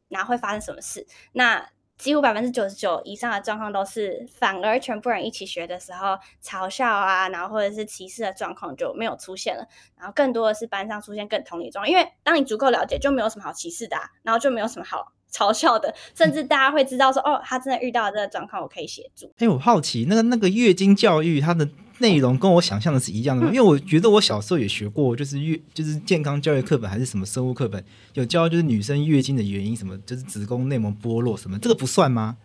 [0.09, 1.07] 然后会发生什么事？
[1.33, 1.69] 那。
[1.97, 9.65] 几乎百分之九十九以上的状况都是，反而全部人一起学的时候，嘲笑啊，然后或者是歧视的状况就没有出现了。
[9.97, 19.29] 然后更多的是班上出现更同理状，因为当你足够了解，就没有什么好歧视的啊，然后就没有什么好嘲笑的，甚至大家会知道说，哦，他真的遇到了这个状况，我可以协助。
[19.39, 21.69] 哎，我好奇，那个那个月经教育，它的。
[21.99, 23.51] 内容跟我想象的是一样的吗？
[23.51, 27.83] 因为我觉得我小时候也学过，就是月就是健康教育课本还是什么生物课本，
[28.15, 32.37] 有教就是女生月经的原因，什么就是子宫内膜剥落什么，这个不算吗？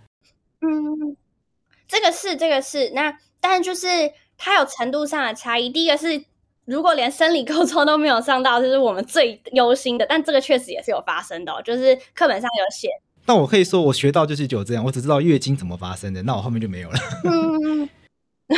[0.62, 1.18] 嗯，
[1.88, 3.88] 这个是这个是那，但就是
[4.38, 5.68] 它有程度上的差异。
[5.72, 6.24] 第一个是
[6.70, 10.06] 如果连生理构造都没有上到，就是我们最忧心的。
[10.08, 12.88] 但这个确实也是有发生的哦，就是课本上有写。
[13.26, 16.98] 但我可以说我学到就是就这样，我只知道月经怎么发生的，那我后面就没有了。
[17.24, 17.90] 嗯。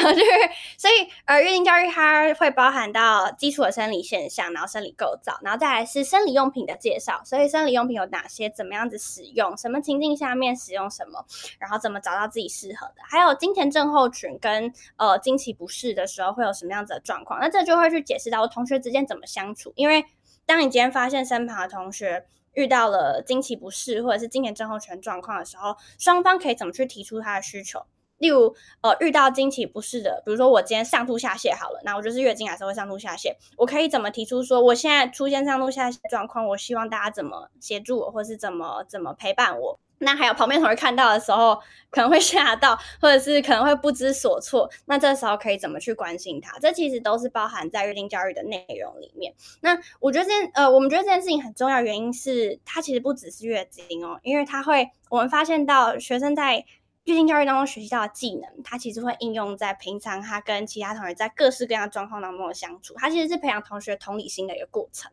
[0.02, 0.32] 然后就是，
[0.78, 7.22] 所以呃，月经教育它会包含到基础的生理现象，然后生理构造，然后再来是生理用品的介绍。
[7.24, 8.50] 所以生理用品有哪些？
[8.50, 9.56] 怎么样子使用？
[9.56, 11.24] 什么情境下面使用什么？
[11.60, 12.96] 然后怎么找到自己适合的？
[13.08, 17.40] 还有经前症候群跟呃经期不适的时候会有什么样子的状况？
[17.40, 19.72] 那这就会去解释到同学之间怎么相处。
[19.76, 20.04] 因为
[20.46, 27.86] 当你今天发现身旁的同学遇到了经期不适或者是经前症候群状况的时候，双方可以怎么去提出他的需求？
[28.22, 39.80] 例如，呃，遇到经期不适的，比如说我今天上吐下泻好了，那我就是月经还是会上吐下泻，我可以怎么提出说我现在出现上吐下泻状况，我希望大家怎么协助我，或是怎么怎么陪伴我？
[40.03, 41.55] 那还有旁边同学看到的时候，
[41.91, 44.67] 可能会吓到，或者是可能会不知所措。
[44.86, 46.57] 那这时候可以怎么去关心他？
[46.57, 49.32] 这其实都是包含在月经教育的内容里面。
[49.61, 56.65] 那我觉得这件呃，我们觉得这件事情很重要，原因是它其实不只是月经哦，因为它会，我们发现到学生在
[57.06, 62.93] 月经教育当中学习到的技能，它其实会应用在平常他跟其他同学在各式各样状况当中的相处。
[62.97, 65.12] 它其实是培养同学同理心的一个过程。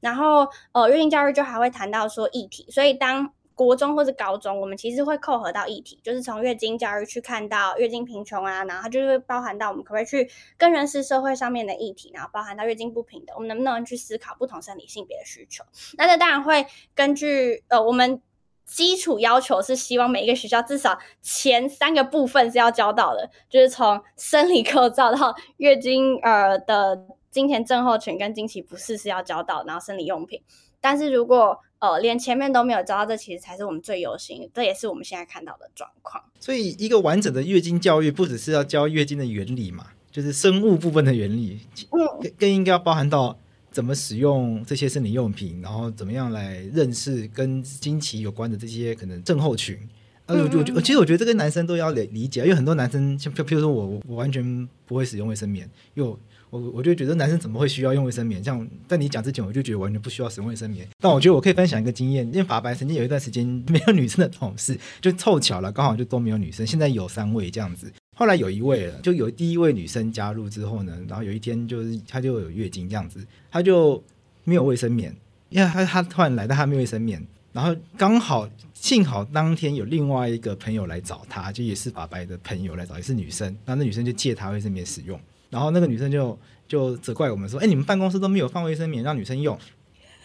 [0.00, 15.64] 然后呃，月经教育就还会谈到说议题，所以当国中或是高中，我们其实会扣合到议题，就是从月经教育去看到月经贫穷啊，然后它就会包含到我们可不可以去更认识社会上面的议题，然后包含到月经不平等，我们能不能去思考不同生理性别的需求？
[15.98, 18.22] 那这当然会根据呃，我们
[18.70, 30.40] 基础要求是希望每一个学校至少前三个部分是要教到的，就是从生理构造到月经呃的经前症候群跟经期不适是要教到，然后生理用品。
[30.80, 36.22] 但是如果呃，连前面都没有教到，这其实才是我们最忧心的，这也是我们现在看到的状况。
[36.38, 41.60] 所以，一个完整的月经教育，不只是要教月经的原理嘛，就是生物部分的原理，
[41.90, 43.38] 嗯，更应该要包含到
[43.70, 49.78] 怎么使用这些生理用品，然后怎么样来认识跟经期有关的这些可能症候群。
[50.26, 56.16] 呃，我我其实我觉得这个男生都要理理解，因为很多男生像譬如说我，我完全不会使用卫生棉，因为。
[56.50, 58.42] 我我就觉得男生怎么会需要用卫生棉？
[58.42, 60.84] 像在你讲之前，我就觉得完全不需要使用卫生棉。
[60.98, 66.66] 但我觉得我可以分享一个经验，因为法白曾经有一段时间没有女生的同事，就凑巧了，刚好就都没有女生。
[66.66, 74.04] 现在有三位这样子，后来有一位了，就有第一位女生加入之后呢，然后有一天就是她就有月经这样子，她就
[74.44, 75.16] 没有卫生棉，
[75.48, 85.18] 因为她她突然来到她没有卫生棉，然后刚好幸好当天有另外一个朋友来找她，就也是法白的朋友来找，也是女生，然后那女生就借她卫生棉使用。
[85.48, 89.58] 然后那个女生就就责怪我们说：“哎，你们办公室都没有放卫生棉让女生用。”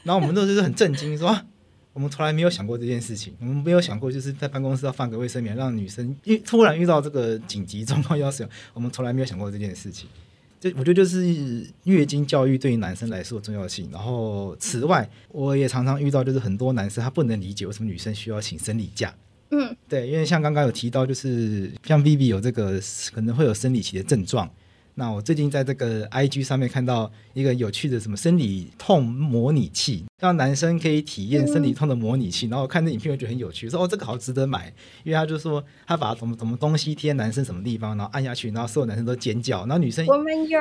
[0.04, 1.30] 然后我们都是很震惊，说
[1.96, 10.10] ：“我们从来没有想过这件事情，我们没有想过就是在办公室要放个卫生棉让女生，因为突然遇到这个紧急状况要使用，我们从来没有想过这件事情。
[10.60, 13.90] 这我觉得就是月经教育对于男生来说的重要性。
[13.94, 19.16] 然后此外，我也常常遇到就是很多男生他不能理解为什么女生需要请生理假。
[19.52, 22.78] 嗯，对，因为像刚刚有提到，就是像 Vivi 有这个
[23.14, 24.52] 可能会有生理期的症状。
[24.98, 32.48] 那我最近在这个 IG 上面看到一个有趣的什么生理痛模拟器，让男生可以体验生理痛的模拟器。
[32.48, 34.74] 然后我看那影片，我觉得很有趣，说哦，这个好值得买，
[35.04, 40.60] 因为他就说他把什么什么东西贴男生什么地方，然后按下去，然后所有男生都尖叫，然后女生我们有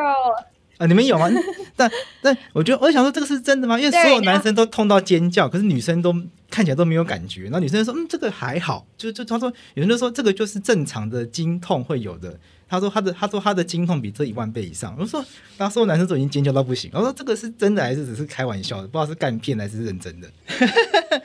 [0.78, 1.30] 啊，你们有吗？
[1.76, 1.88] 但
[2.20, 3.78] 但我觉得我想说这个是真的吗？
[3.78, 6.12] 因为所有男生都痛到尖叫，可是女生都
[6.50, 7.44] 看起来都没有感觉。
[7.44, 12.36] 然后女生说嗯，这个还好，就就他说有人就说这个就是正常的经痛会有的。
[12.68, 14.96] 他说他的他说他的经痛比这一万倍以上。
[14.98, 15.24] 我说，
[15.56, 16.90] 当时男生都已经尖叫到不行。
[16.94, 18.88] 我说这个是真的还是只是开玩笑的？
[18.88, 20.28] 不知道是干片还是认真的。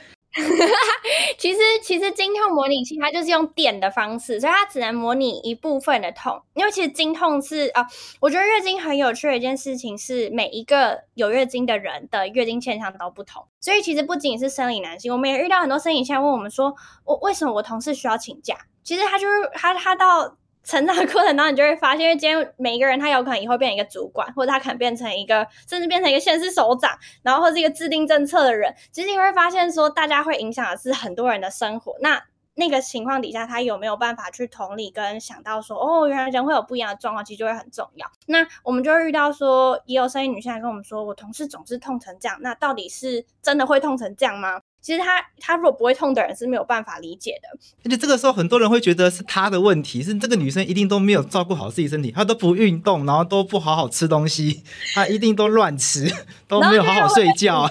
[1.38, 6.40] 其实其实经痛模拟器它就是用点的方式，所以它只能模拟一部分的痛。
[6.54, 7.84] 因为其实经痛是啊，
[8.20, 13.44] 我觉得月经很有趣的一件事情是，每一个有月经的人的月经现象都不同。
[13.60, 16.74] 所以其实不仅是生理男性，我们也遇到很多生理现象问我们说，
[17.04, 18.56] 我为什么我同事需要请假？
[18.84, 20.36] 其实他就是他他到。
[20.62, 28.74] 成长的过程当中，你就会发现，因为今天每一个人他有可能以后变成一个主管，或者他可能变成一个，甚至变成一个县市首长，然后或是一个制定政策的人。
[28.92, 31.96] 其实你会发现，说大家会影响的是很多人的生活。
[32.00, 32.22] 那
[32.54, 38.06] 那个情况底下，他有没有办法去同理跟想到说，哦，原来人会有不一样的状况，其实就会很重要。
[38.26, 44.60] 那我们就会遇到说，也有生意女性来跟我们说，我同事总是痛成这样，那到底是真的会痛成这样吗？
[44.80, 47.48] 其实他他如果不会痛的人是没有办法理解的，
[47.84, 54.62] 而且这个时候很多人会觉得是他的问题，是这个女生一定都没有照顾好自己身体，她都不运动，然后都不好好吃东西，
[54.94, 56.10] 她一定都乱吃，
[56.48, 57.68] 都没有好好睡觉。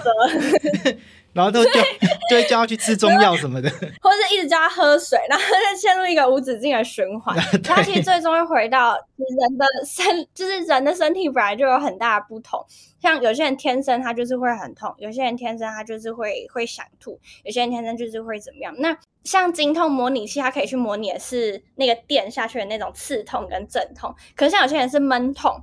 [1.32, 1.80] 然后都叫，
[2.28, 3.70] 就会叫他去吃中药什么的，
[4.02, 7.36] 或者一直叫他喝水，然后再陷入一个无止境的循环。
[7.62, 12.64] 他其实最终会回到人的身，就是人的身体本来就有很大的不同。
[13.00, 18.74] 像有些人天生他就是会很痛，有些人天生他就是会会想吐，有些人天生就是会怎么样。
[18.78, 24.14] 那像经痛模拟器，它可以去模拟的是那个电下去的那种刺痛跟阵痛。
[24.34, 25.62] 可是像有些人是闷痛，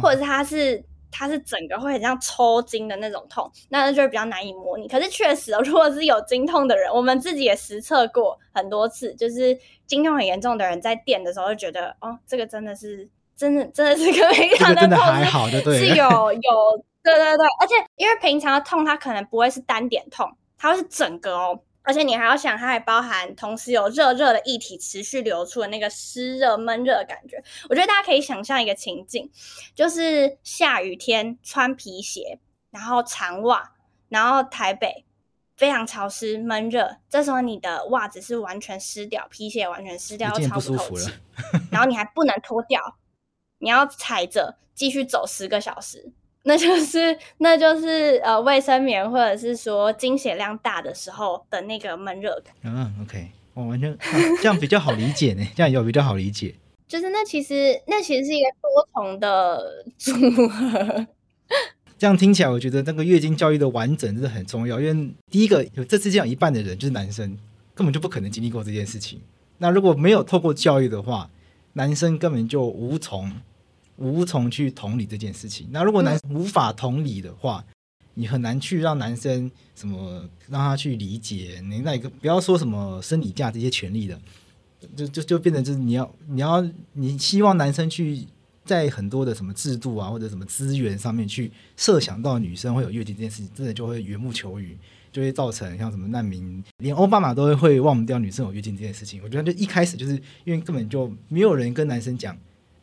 [0.00, 0.84] 或者是他是。
[1.10, 4.86] 它是整个会很像抽筋的那种痛，那就会比较难以模拟。
[4.88, 14.98] 可是确实哦， 如果是有经痛的人，我们自己也实测过很多次，就是经痛很严重的人在电的时候就觉得，哦，这个真的是真的真的是个非常的痛，
[15.78, 21.60] 是有有对对对，而且因为平常的痛它可能不会是单点痛，它会是整个哦。
[21.88, 27.42] 而且你还要想，它还包含同时有热热的液体持续流出的那个湿热闷热的感觉。
[27.70, 29.30] 我觉得大家可以想象一个情境，
[29.74, 32.38] 就是下雨天穿皮鞋，
[32.70, 33.72] 然后长袜，
[34.10, 35.06] 然后台北
[35.56, 41.10] 非常潮湿闷热，这时候你的袜子是完全湿掉，皮鞋完全湿掉，又超不透气，
[41.70, 42.98] 然后你还不能脱掉，
[43.60, 46.12] 你要踩着继续走十个小时，
[46.48, 52.54] 那就是那就是呃卫生棉或者是说经血量大的时候的那个闷热感。
[52.64, 53.98] 嗯，OK，我完全、啊、
[54.40, 56.54] 这样比较好理解呢，这样有比较好理解。
[56.88, 60.14] 就是那其实那其实是一个多重的组
[60.48, 61.06] 合。
[61.98, 64.80] 这样听起来，我觉得那个月经教育的完整真的很重要。
[64.80, 67.36] 因为第一个，有这次这样一半的人就是男生，
[67.74, 69.20] 根本就不可能经历过这件事情。
[69.58, 71.28] 那如果没有透过教育的话，
[71.74, 73.30] 男生根本就无从
[73.98, 75.68] 无从去同理这件事情。
[75.70, 77.64] 那如果男生无法同理的话，
[78.14, 84.18] 你很难去让男生什么让他去理解你那个不要说什么生理假这些权利的，
[84.96, 88.26] 就就就变成就是你要你要你希望男生去。
[88.64, 94.76] 在很多的什么制度啊，或者什么资源上面去设想到女生会有月经这件事情，真的就会缘木求鱼，
[95.10, 99.22] 就会造成像什么难民，连奥巴马都会忘不掉女生有月经这件事情。
[99.24, 100.12] 我觉得就一开始就是
[100.44, 102.36] 因为根本就没有人跟男生讲，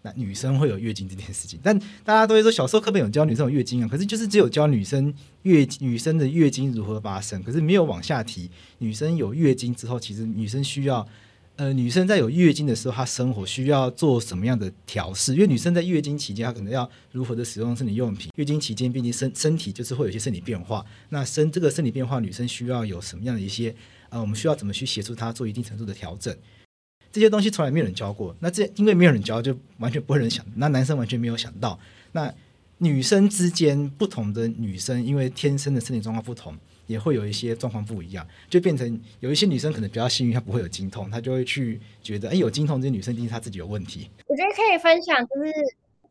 [0.05, 1.59] 那女生会有月经这件事情。
[1.61, 11.05] 但大家都会说小时候课本有教女生有月经啊，可是就是只有教女生月女生的月经如何发生，可是没有往下提女生有月经之后，其实女生需要。
[11.57, 15.33] 呃，女生在有月经的时候，她生活需要做什么样的调试？
[15.35, 18.29] 因为女生在月经期间，她可能要如何的使用生理用品。
[18.35, 20.85] 月经期间，毕竟身身体就是会有一些生理变化。
[21.11, 23.73] 那生这个生理变化，女生需要有什么样的一些
[24.09, 26.35] 呃，我们需要怎么去协助她做一定程度的调整？
[27.15, 28.35] 这些东西从来没有人教过。
[28.41, 30.45] 那这因为没有人教，就完全不会人想。
[30.55, 31.79] 那男生完全没有想到。
[32.11, 32.29] 那
[32.79, 36.53] 女生之间不同的女生，因为天生的身体状况不同。
[36.87, 44.07] 也会有一些状况不一样，就变成有一些女生可能比较幸运，她不会有经痛，她就会去觉得，哎，有经痛这些女生一定是她自己有问题。
[44.27, 45.51] 我觉得可以分享，就是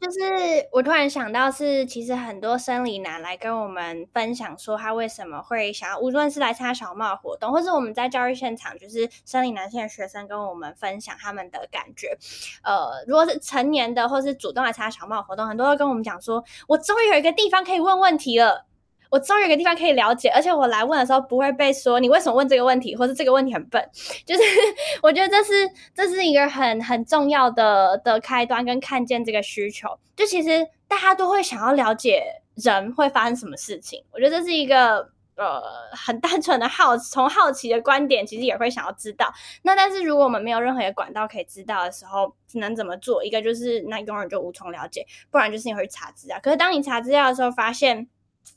[0.01, 12.17] 就是我突然想到是，其实很多生理男来跟我们分享说，他为什么会想要，无论是来参加小帽活动，或是我们在教育现场，就是生理男性的学生跟我们分享他们的感觉。
[12.63, 18.67] 呃，如果是成年的，或是主动来参加小帽活动，很多都跟我们讲说，我终于有一个地方可以问问题了。
[19.15, 23.81] 我终于有个地方可以了解，而且我来问的时候不会被说你为什么问这个问题，或是这个问题很笨。
[24.27, 24.43] 就是
[25.03, 29.89] 我觉得这是这是一个很很重要的的开端，跟看见这个需求。
[30.17, 32.25] 就其实大家都会想要了解
[32.57, 34.03] 人会发生什么事情。
[34.13, 35.63] 我觉得这是一个呃
[35.93, 39.33] 很单纯的好，从好奇的观点，其实也会想要知道。
[39.63, 43.25] 那但是如果我们没有任何的管道可以知道的时候，只能怎么做？
[43.25, 46.37] 一个就是那永远就无从了解，不然就是你会查资料。
[46.43, 48.09] 可是当你查资料的时候，发现。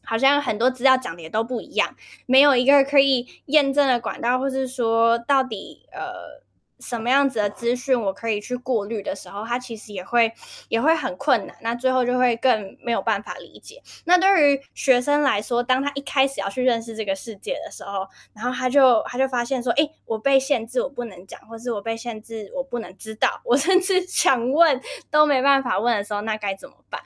[0.03, 6.46] 好像很多资料讲的也都不一样，没有一个可以验证的管道，或是说到底呃。
[6.79, 10.31] 什么样子的资讯我可以去过滤的时候，他其实也会
[10.69, 13.81] 也会很困难，那最后就会更没有办法理解。
[14.05, 27.01] 那对于学生来说，当他一开始要去认识这个世界的时候，然后他就他就发现说，诶，我被限制，我不能讲，或是我被限制，我不能知道，我甚至 想问都没办法问的时候，那该怎么办？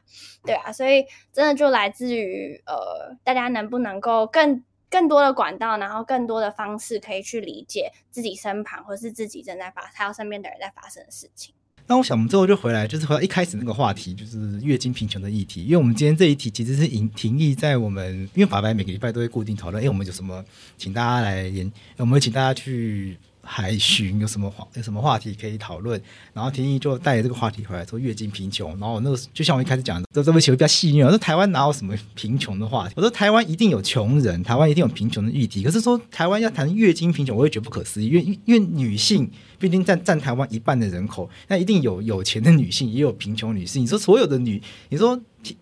[0.46, 4.64] 对啊，所以真的就来自于呃，大家能不能够更。
[4.92, 11.56] 更多的管道，然后更多的方式可以去理解自己身旁或是自己正在发，还有身边的人在发生的事情。
[11.88, 15.64] 那我想，我们最后就回来，就是回到一开始那个话题，就是月经贫穷的议题。
[15.64, 20.46] 因为我们今天这一题其实是停停议在我们，因为法白每个礼拜都会固定讨论，哎，我们有什么，
[20.78, 23.18] 请大家来研，我们会请大家去。
[23.54, 26.02] 海巡有什么话有什么话题可以讨论？
[26.32, 28.70] 然后婷宜就带着这个话题回来，说月经贫穷。
[28.80, 31.04] 然后那个就像我一开始讲的，这这位写的比较细腻。
[31.04, 32.94] 我说台湾哪有什么贫穷的话题？
[32.96, 35.64] 我说台湾一定有穷人，台湾一定有贫穷的议题。
[35.64, 38.08] 可是说台湾要谈月经贫穷，我也觉得不可思议。
[38.08, 39.30] 因为因为女性
[39.60, 43.84] 毕竟占占台湾一半的人口，那一定有有钱的女性，也有贫穷女性。
[43.84, 45.20] 你说所有的女，你说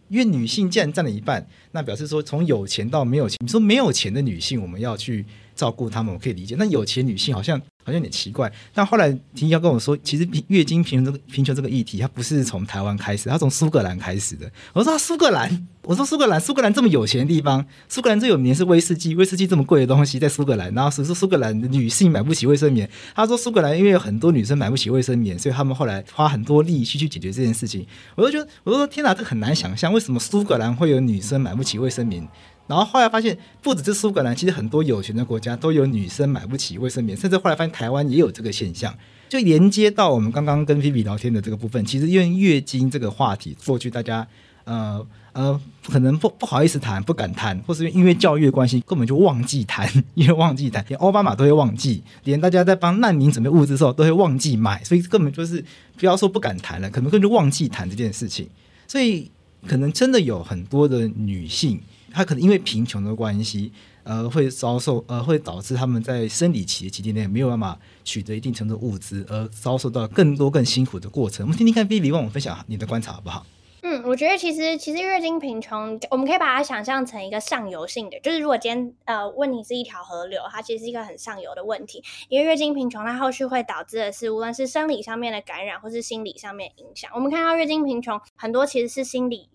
[0.09, 3.39] 因为女性既然占了一半，那表示说从有钱到没有钱。
[3.41, 5.25] 你说没有钱的女性，我们要去。
[5.59, 6.55] 照顾他们，我可以理解。
[6.57, 8.51] 那有钱女性好像好像有点奇怪。
[8.73, 14.49] 但后来婷宜要跟我说，其实月经贫穷这个贫穷这个议题，它不是从台湾开始，它从苏格兰开始的。
[14.73, 22.89] 我说苏格兰，我说苏格兰，苏格兰这么有钱的地方，苏格兰最有名是威士忌，威士忌这么贵的东西在苏格兰，然后是说苏格兰的女性买不起卫生棉。
[23.15, 27.85] 他说苏格兰因为有很多女生买不起卫生棉，所以他们后来花很多力气去解决这件事情。
[28.15, 32.27] 我就觉得，我说天哪，这很难想象，为什么苏格兰会有女生买不起卫生棉？
[32.69, 38.93] 然后后来发现，不只是苏格兰，其实很多有钱的国家都有女生买不起卫生棉，甚至后来发现台湾也有这个现象，
[39.27, 41.83] 就连接到我们刚刚跟菲比聊天的这个部分。
[41.83, 44.27] 其实因为月经这个话题，过去大家
[44.65, 45.03] 呃
[45.33, 55.65] 呃可能不不好意思谈，不敢谈，或是因为教育的关系，根本就忘记谈，因为忘记谈，连奥巴马都会忘记，连大家在帮难民准备物资的时候都会忘记买，所以根本就是
[55.97, 58.47] 不要说不敢谈了，可能根本就忘记谈这件事情。
[58.87, 59.31] 所以
[59.65, 61.79] 可能真的有很多的女性。
[62.13, 63.71] 她可能因为贫穷的关系，
[64.03, 71.45] 呃会遭受呃会导致他们在生理期的期间内没有办法取得一定程度的物资，而遭受到更多更辛苦的过程。
[71.45, 73.45] 我们听听看 Vivi 帮我分享你的观察好不好？
[73.81, 82.03] 嗯，我觉得其实其实月经贫穷，我们可以把它想象成一个上游性的，就是如果今天呃问题是一条河流，它其实是一个很上游的问题。
[82.27, 87.09] 因为月经贫穷，它后续会导致的是无论是生理上面的感染，或是心理上面影响。
[87.15, 89.47] 我们看到月经贫穷很多其实是心理。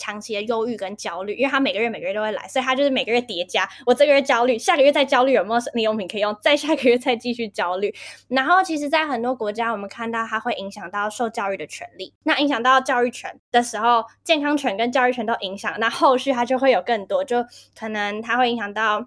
[0.00, 3.68] 长期的忧郁跟焦虑，因为他每个月每个月都会来，所以他就是每个月叠加。
[3.84, 6.34] 我这个月焦虑，下个月再焦虑，有没有生理用品可以用？
[6.40, 7.94] 再下个月再继续焦虑。
[8.28, 12.14] 然后，其实，在很多国家，我们看到它会影响到受教育的权利。
[12.22, 15.74] 那影响到教育权的时候，健康权跟教育权都影响。
[15.78, 17.44] 那后续它就会有更多，就
[17.78, 19.06] 可能它会影响到。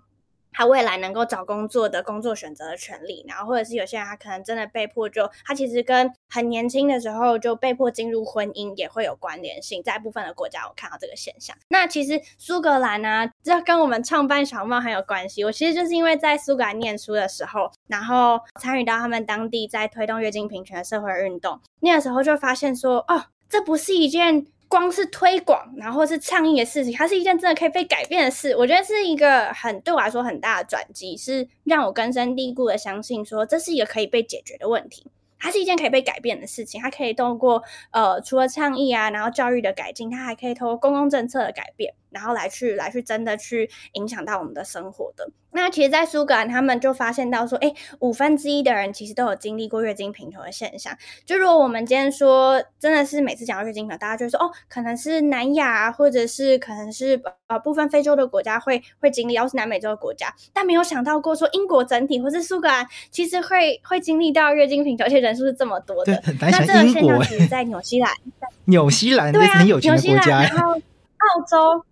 [0.54, 11.56] 他未来能够找工作的工作选择的权利，然后或者是有些人他可能真的被迫就他其实跟很年轻的时候就被迫进入婚姻也会有关联性，在部分的国家我看到这个现象。
[11.68, 15.44] 那其实苏格兰呢，这跟我们创办小帽很有关系。
[15.44, 24.46] 我其实就是因为在苏格兰念书的时候，然后参与到他们当地在推动月经平权的社会运动，那个时候就发现说，哦，这不是一件。
[24.74, 28.56] 光是推广，然后是倡议的事情，它是一件真的可以被改变的事。
[28.58, 35.06] 我觉得是一个很对我来说很大的转机，是让我根深蒂固的相信说，这是一个可以被解决的问题。
[35.38, 37.62] 它是一件可以被改变的事情，它可以通过
[37.92, 45.30] 呃，除了倡议啊，然后教育的改进，它还可以通过公共政策的改变，然后来去来去真的去影响到我们的生活的。
[45.56, 50.98] 那其实，在苏格兰，他们就发现到说，哎，五分之一的人其实都有经历过月经贫穷的现象。
[51.28, 66.20] 就如果我们今天说，真的是每次讲到月经贫穷，大家就会说，哦，可能是南亚，或者是可能是呃部分非洲的国家会会经历，要是南美洲的国家，但没有想到过说英国整体或是苏格兰其实会会经历到月经贫穷，而且人数是这么多的。
[66.42, 68.12] 那这个现象其实，在纽西兰，
[68.66, 71.86] 纽西兰对啊，很有钱的国家，然后澳洲。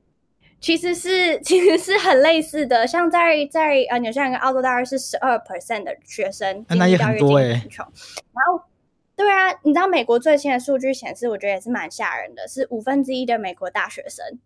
[0.62, 7.86] 其实是 其实是很类似的，像在在呃纽西兰跟澳洲大概是十二 percent 的学生经历到月经贫穷，
[8.32, 8.64] 然后
[9.16, 14.40] 对啊，你知道美国最新的数据显示，我觉得也是蛮吓人的，是五分之一的美国大学生，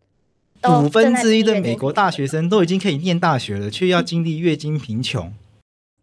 [0.86, 5.34] 五分之一的美国大学生都已经可以念大学了，却要经历月经贫穷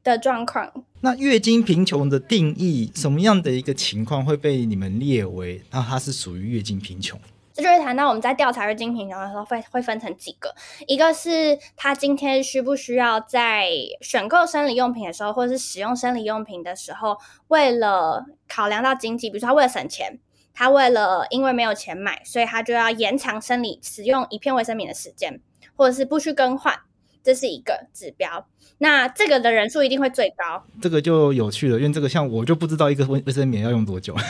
[0.05, 0.85] 的状况。
[1.01, 7.19] 那月经贫穷的定义，什么样的一个情况会被你们列为，那它是属于月经贫穷？
[7.63, 10.55] 就是谈到我们在调查月经贫穷的时候，会会分成几个，
[10.87, 13.69] 一个是他今天需不需要在
[14.01, 17.17] 选购生理用品的时候，或者是使用生理用品的时候，
[17.49, 20.19] 为了考量到经济，比如说他为了省钱，
[20.53, 25.41] 他为了因为没有钱买，所以他就要延长生理使用一片卫生棉的时间，
[25.77, 26.81] 或者是不去更换。
[27.25, 28.49] 这是一个指标，
[28.83, 30.61] 那这个的人数一定会最高。
[30.80, 34.22] 这个就有趣了，因为这个像我就不知道一个卫卫生棉要用多久，啊、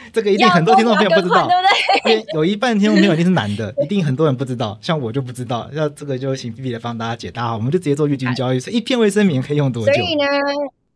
[0.12, 1.62] 这个一定很多听众朋友不知道，对不
[2.04, 2.12] 对？
[2.12, 5.66] 因为有一半听众朋友一定是男的，一定很多人不知道，像我就不知道。
[5.72, 9.92] 那这个就请 Vivi 来帮大家解答好，我们就直接做月经交易，所以一片卫生棉可以用多久？
[9.94, 10.26] 所以呢，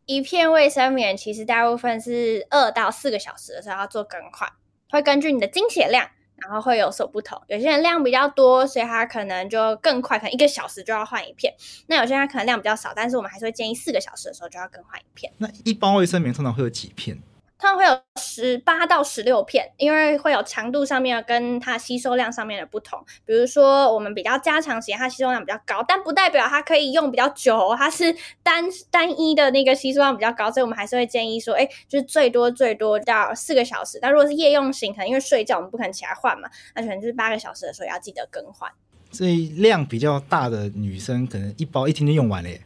[0.04, 4.46] 一片卫生棉其实大部分是二到四个小时的时候要做更换，
[4.90, 6.06] 会根据你的经血量。
[6.44, 11.54] 然后会有所不同，有些人量比较多，所以他可能就更快，可能一个小时就要换一片。
[11.86, 15.32] 那有些人可能量比较少，但是我们还是会建议四个小时的时候就要更换一片。
[15.38, 17.18] 那一包卫生棉通常会有几片？
[17.64, 23.02] 通常会有十八到十六片，因为会有强度上面跟它吸收量上面的不同。
[23.24, 27.74] 比如说，我们比较加长型，它吸收量比较高，但不代表它可以用比较久。
[27.78, 33.98] 它是单单一的那个吸收量比较高，所以我们还是会建议说，哎，就是最多最多到四个小时。
[33.98, 38.70] 但如果是夜用型，可能因为睡觉我们不可能起来换嘛，那可能就是八个小时的时候要记得更换。
[39.10, 42.60] 所以量比较大的女生，可能一包一天就用完了耶。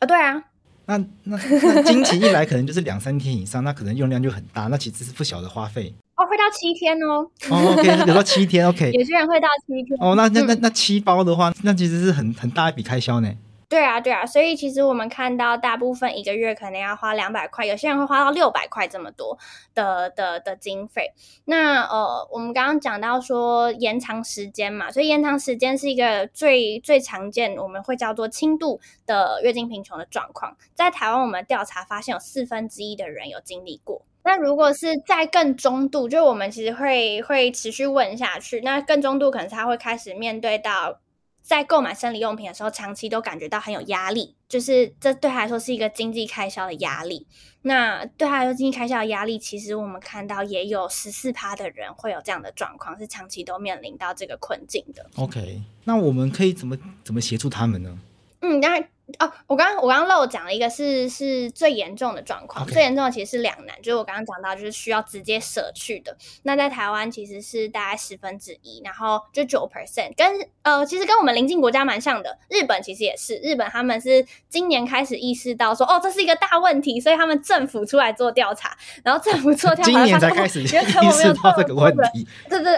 [0.00, 0.44] 啊、哦，对啊。
[0.86, 7.28] 那那那经期一来，可能就是两三天以上，那可能用量就很大，那其实是不小的花费哦，会到七天哦。
[7.50, 8.90] 哦，OK，有到七天，OK。
[8.94, 9.98] 有些人会到七天。
[10.00, 13.30] 哦，那那那那七包的话，那其实是很很大一笔开销呢。
[13.68, 19.36] 对啊，对啊，所以其实我们看到大部分一个月可能要花两百块，有些人会花到六百块这么多
[19.74, 21.12] 的的的经费。
[21.46, 30.56] 那呃，我们刚刚讲到说延长时间嘛，所以延长时间是一个最最常见，我们会叫做轻度的月经贫穷的状况。
[30.74, 34.02] 在台湾，我们调查发现有四分之一的人有经历过。
[34.22, 38.60] 那如果是在更中度，就我们其实会会持续问下去。
[38.60, 41.00] 那更中度可能是他会开始面对到。
[41.46, 47.24] 在购买生理用品的时候，长期都感觉到很有压力，就是这对他来说是一个经济开销的压力。
[47.62, 55.06] 那对他来说，经济开销的压力，其实我们看到也有十四趴的人会有这样的状况，是长期都面临到这个困境的。
[55.14, 57.96] OK，那我们可以怎么怎么协助他们呢？
[58.40, 58.84] 嗯，那
[59.20, 66.16] 哦，我刚刚我刚刚漏讲了一个是是最严重的状况.最严重的其实是两难，就是我刚刚讲到就是需要直接舍去的。
[66.42, 72.36] 那在台湾其实是大概十分之一，然后就九 percent，跟呃其实跟我们邻近国家蛮像的。
[72.50, 82.76] 日本其实也是，日本他们是今年开始意识到说哦这是一个大问题，所以他们政府出来做调查，然后政府做调查，今年才开始意识到这个问题，对对。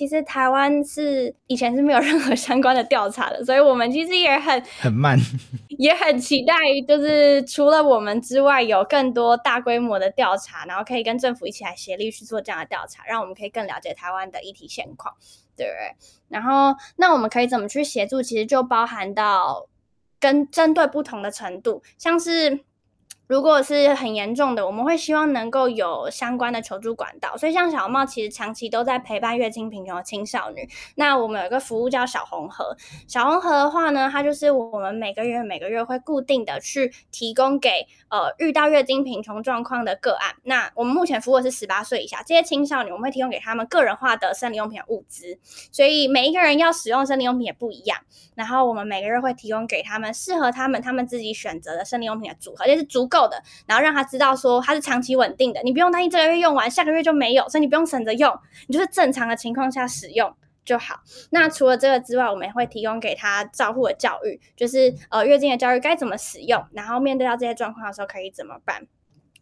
[0.00, 5.18] 其实台湾是以前是没有任何 相关的调查的，所以我们其实也很很慢，
[5.76, 6.54] 也很期待，
[6.88, 15.14] 就是除了我们之外，有更多大规模的调查，然后可以跟政府一起来协力去做这样的调查，让我们可以更了解台湾的议题现况，
[15.54, 15.94] 对不对？
[16.30, 18.22] 然后那我们可以怎么去协助？
[18.22, 19.68] 其实就包含到
[20.18, 22.60] 跟针对不同的程度，像是。
[23.30, 27.36] 如果是很严重的，我们会希望能够有相关的求助管道。
[27.36, 30.68] 所以像小红帽其实长期都在陪伴月经贫穷的青少女。
[30.96, 32.76] 那我们有一个服务叫小红盒。
[33.06, 40.34] 小红盒的话呢，它就是我们每个月每个月会固定的去提供给呃遇到月经贫穷状况的个案。
[40.42, 45.38] 那我们目前服务的是十八岁以下这些青少女，我们会提供给他们个人化的生理用品的物资。
[45.70, 47.96] 所以每一个人要使用生理用品也不一样。
[48.34, 53.19] 然后我们每个月会提供给他们适合他们他们自己选择的生理用品的组合，也是足够。
[53.28, 61.00] 的，然后让他知道说他是长期稳定的，你不用担心这个月用完，下个月就没有，所以你不用省着用，你就是正常的情况下使用就好。
[61.30, 68.86] 那除了这个之外，我们也会提供给他照护的教育，就是呃月经的教育该怎么使用，然后面对到这些状况的时候可以怎么办。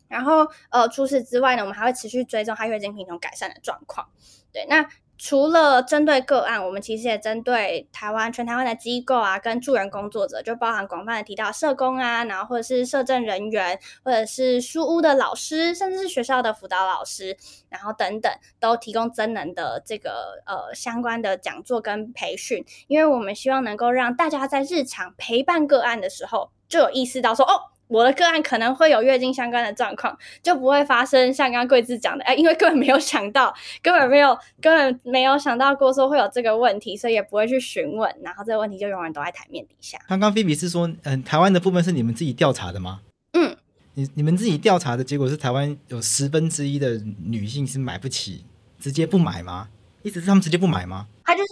[0.09, 4.09] 然后呃除此之外呢，我们还会持续追踪他月经贫穷改善的状况。
[4.53, 4.89] 对，那。
[5.19, 17.37] 除了针对个案，我们其实也针对台湾全台湾的机构啊，跟助人工作者，就包含广泛的提到社工啊，然后或者是社政人员，或者是书屋的老师，甚至是学校的辅导老师，
[17.69, 27.78] 然后等等，都提供增能的这个呃相关的讲座跟培训，因为我们希望能够让大家在日常陪伴个案的时候，就有意识到说哦。
[27.89, 39.99] 我的个案可能会有月经相关的状况，就不会发生像刚刚桂枝讲的，哎，因为根本没有想到，根本没有，根本没有想到过说会有这个问题，所以也不会去询问，然后这个问题就永远都在台面底下。
[40.07, 43.01] 刚刚菲比是说，嗯，台湾的部分是你们自己调查的吗？
[43.33, 43.57] 嗯，
[43.95, 48.45] 你你们自己调查的结果是台湾有十分之一的女性是买不起，
[48.79, 49.69] 直接不买吗？
[50.03, 51.07] 意思是他们直接不买吗？
[51.25, 51.49] 他就是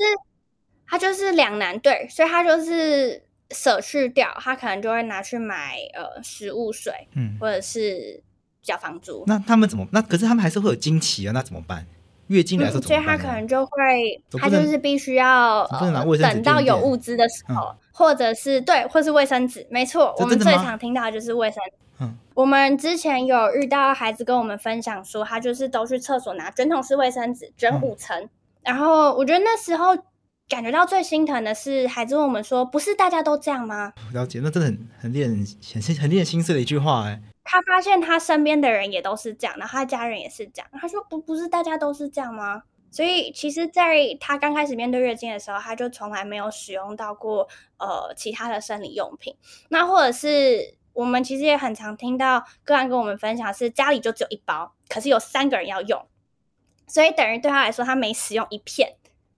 [0.86, 3.25] 他就是两难，对，所以他就是。
[3.50, 8.22] 舍去掉，他可能就会拿去买呃食物水，嗯，或者是
[8.60, 9.22] 缴房租。
[9.26, 9.86] 那他们怎么？
[9.92, 11.86] 那可是他们还是会有经期啊，那怎么办？
[12.26, 12.82] 月经来的？
[12.82, 15.64] 所以他可能就会，他就是必须要
[16.20, 19.64] 等到有物资的时候，嗯、或者是对，或是卫生纸。
[19.70, 21.72] 没错，我们最常听到的就是卫生纸。
[22.00, 28.20] 嗯，我们之前有遇到孩子跟我们分享说，他就是都去厕所拿卷筒式卫生纸，卷五层。
[28.20, 28.30] 嗯、
[28.64, 29.96] 然后我觉得那时候。
[30.48, 37.20] 感觉到最心疼的是，孩子问我们说：“不是大家都这样吗？”了解，那真的很很令人很很令人心碎的一句话哎。
[37.42, 40.68] 他发现他身边的人也都是这样，然后他家人也是这样。
[40.80, 49.34] 他说：“不，不是大家都是这样吗？”所以，其实在他刚开始面对月经的时候，他就从来没有使用到过呃其他的生理用品。
[49.68, 56.06] 那或者是我们其实也很常听到个案跟我们分享，是家里就只有一包，可是有三个人要用，
[56.86, 58.94] 所以等于对他来说，他每使用一片。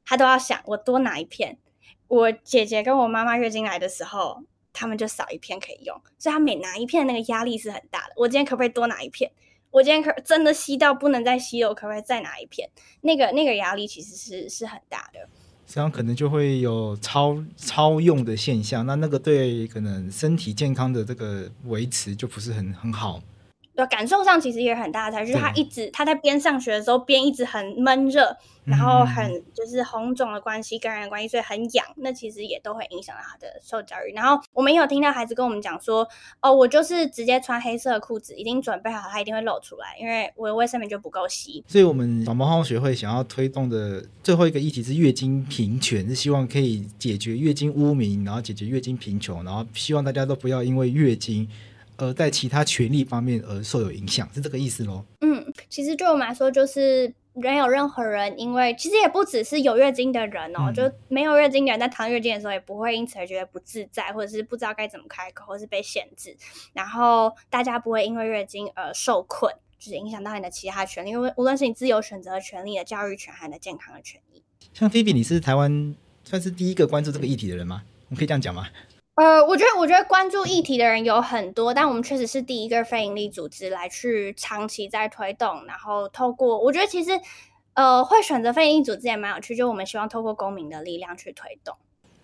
[0.08, 1.58] 他都要想，我多拿一片。
[2.06, 4.42] 我姐姐跟我妈妈月经来的时候，
[4.72, 8.14] 他们就少一片可以用，所以他每拿一片，那个压力是很大的。
[8.16, 9.30] 我今天可不可以多拿一片？
[9.70, 12.70] 我今天可真的吸到不能再吸了，我可不可以再拿一片？
[13.02, 15.28] 那个那个压力其实是是很大的，
[15.66, 18.86] 这样可能就会有超超用的现象。
[18.86, 23.20] 那那个对可能身体健康的这个维持就不是很很好。
[23.78, 34.12] 对，感受上其实也很大的差距，就是他一直他在边上学的时候边一直很闷热，然后很就是红肿的关系、感染的关系，所以很痒，那其实也都会影响到他的受教育。
[34.12, 36.08] 然后我们也有听到孩子跟我们讲说，
[36.40, 41.62] 哦，我就是直接穿黑色的裤子，已经准备好，他一定会露出来，因为我的卫生棉就不够吸。
[41.68, 51.48] 所以，我们小猫猫学会想要推动的最后一个议题是月经平权，是希望可以解决月经污名，然后解决月经贫穷，然后希望大家都不要因为月经。
[51.98, 55.04] 而在其他权利方面而受有影响，是这个意思喽？
[55.20, 66.36] 嗯，其实对我们来说，就是没有任何人，因为其实也不只是有月经的人哦，嗯、就没有月经的人在谈月经的时候，也不会因此而觉得不自在，或者是不知道该怎么开口，或是被限制。
[66.72, 74.42] 然后大家不会因为月经而受困，就是影响到你的其他权利，因为无论是你自由选择的权利、的教育权，还是健康的权利。
[74.72, 77.82] 像菲比，你是台湾算是第一个关注这个议题的人吗？
[78.10, 78.68] 我可以这样讲吗？
[79.18, 87.10] 呃，我觉得，我觉得关注议题的人有很多，但我们确实是第一个非营利组织来去长期在推动，然后透过，我觉得其实，
[87.74, 91.74] 呃，会选择非营利组织也蛮有趣，就我们希望透过公民的力量去推动。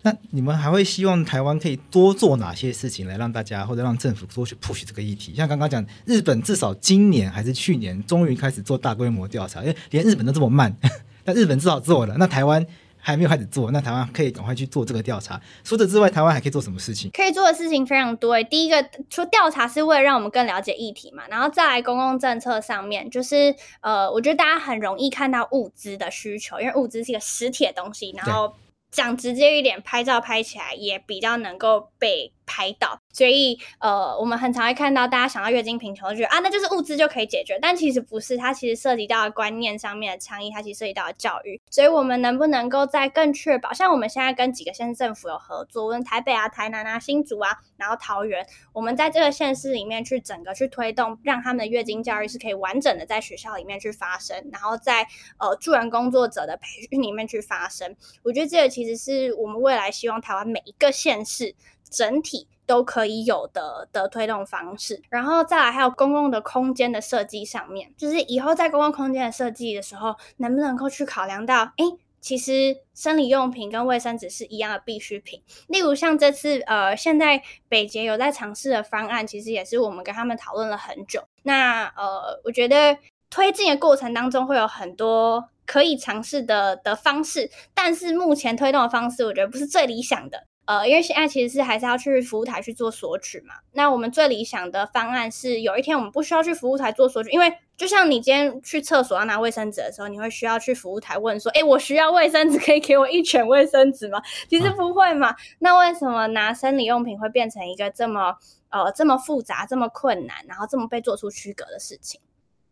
[0.03, 5.35] 那你们还会希望台湾可以多做哪些事情来让大家或者让政府多去 push 这个议题？
[5.35, 10.73] 像刚刚讲，日本至少今年还是去年终于开始做大规模调查，因为连日本都这么慢，
[11.25, 12.65] 但日本至少做了，那台湾
[13.05, 15.39] 还没有开始做，那台湾可以赶快去做这个调查。
[15.63, 17.11] 除此之外，台湾还可以做什么事情？
[17.13, 18.41] 可以做的事情非常多。
[18.43, 28.53] 第一个，除调查是为了让我们更了解议题嘛，然后再来公共政策上面，就是呃，我觉得大家很容易看到物资的需求，因为物资是一个实体的东西，然后。
[28.91, 55.07] 讲直接一点，拍照拍起来也比较能够被拍到，所以呃，我们很常会看到大家想到月经贫穷，就觉得啊，那就是物资就可以解决，但其实不是，它其实涉及到观念上面的倡议，它其实涉及到教育，所以我们能不能够在更确保，像我们现在跟几个县市政府有合作，无论台北啊、台南啊、新竹啊，然后桃园，我们在这个县市里面去整个去推动，让他们的月经教育是可以完整的在学校里面去发生，然后在
[55.39, 61.55] 呃助人工作者的培训里面去发生，我觉得这个其实是我们未来希望台湾每一个县市。
[61.89, 71.85] 整体都可以有的的推动方式，然后再来还有公共的空间的设计上面，就是以后在公共空间的设计的时候，能不能够去考量到，哎，
[72.19, 75.41] 其实生理用品跟卫生纸是一样的必需品。
[75.67, 81.23] 例如像这次呃，现在北捷有在尝试的方案，其实也是我们跟他们讨论了很久。
[81.43, 82.97] 那呃，我觉得
[83.29, 90.45] 推进的过程当中会有很多可以尝试的的方式，但是目前推动的方式，我觉得不是最理想的。
[90.65, 93.55] 呃，因为现在其实是还是要去服务台去做索取嘛。
[93.73, 105.35] 那我们最理想的方案是，有一天我们不需要去服务台做索取，因为就像你今天去厕所要拿卫生纸的时候，你会需要去服务台问说：“诶，我需要卫生纸，可以给我一卷卫生纸吗？”其实不会嘛。
[105.59, 108.35] 那为什么拿生理用品会变成一个这么
[108.69, 112.19] 呃这么复杂、这么困难，然后这么被做出区隔的事情？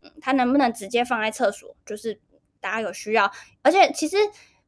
[0.02, 1.76] 嗯，它能不能直接放在厕所？
[1.86, 2.18] 就是
[2.60, 3.30] 大家有需要，
[3.62, 4.16] 而且其实。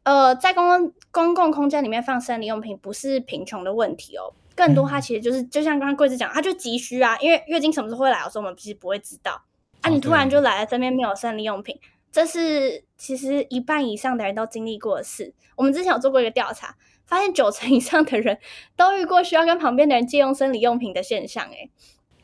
[0.06, 9.42] 呃，在公共公共空间里面放生理用品不是贫穷的问题哦，更多它其实就是，就像刚刚贵子讲，它就急需啊，因为月经什么时候会来，有时候我们其实不会知道
[9.80, 11.76] 啊，你突然就来了，身边没有生理用品，
[12.12, 15.34] 这是其实一半以上的人都经历过的事。
[15.56, 18.38] 我们之前有做过一个调查，发现九成以上的人
[18.76, 21.44] 都遇过需要跟旁边的人借用生理用品的现象。
[21.46, 21.68] 诶，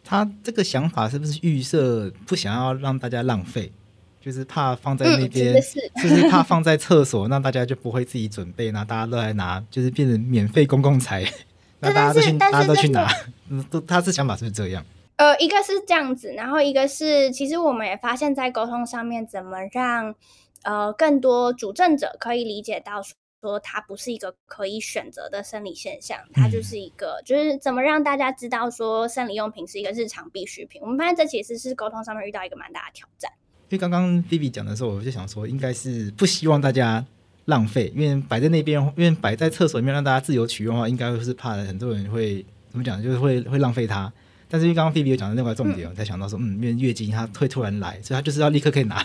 [0.04, 3.72] 他这个想法是不是预设不想要让大家浪费？
[4.22, 11.24] 就是怕放在那边，嗯、是 就是怕放在厕所，那大家就不会自己准备，那大家都来拿，就是变成免费公共财，
[11.80, 13.10] 那大家都去，大家都去拿，
[13.50, 14.84] 嗯，都他是想法是不是这样？
[15.16, 20.14] 呃，一个是这样子，然后一个是，其实我们也发现，在沟通上面，怎么让
[20.62, 23.02] 呃更多主政者可以理解到，
[23.40, 30.80] 说它不是一个可以选择的生理现象，它就是一个，嗯、就是怎么让大家知道说生理用品是一个日常必需品。
[30.80, 33.30] 我们发现这其实是沟通上面遇到一个蛮大的挑战。
[33.72, 37.02] 因为刚刚 Vivi 讲的时候，我就想说，应该是不希望大家
[37.46, 44.12] 浪费，因为摆在那边，因为摆在厕所里面让大家自由取用的话，应该会是怕很多人会怎么讲，就是会会浪费它。
[44.46, 49.02] 但是因为刚刚 Vivi 有讲的那块重点，我才想到说，嗯，因为月经它会突然来，所以它就是要立刻可以拿。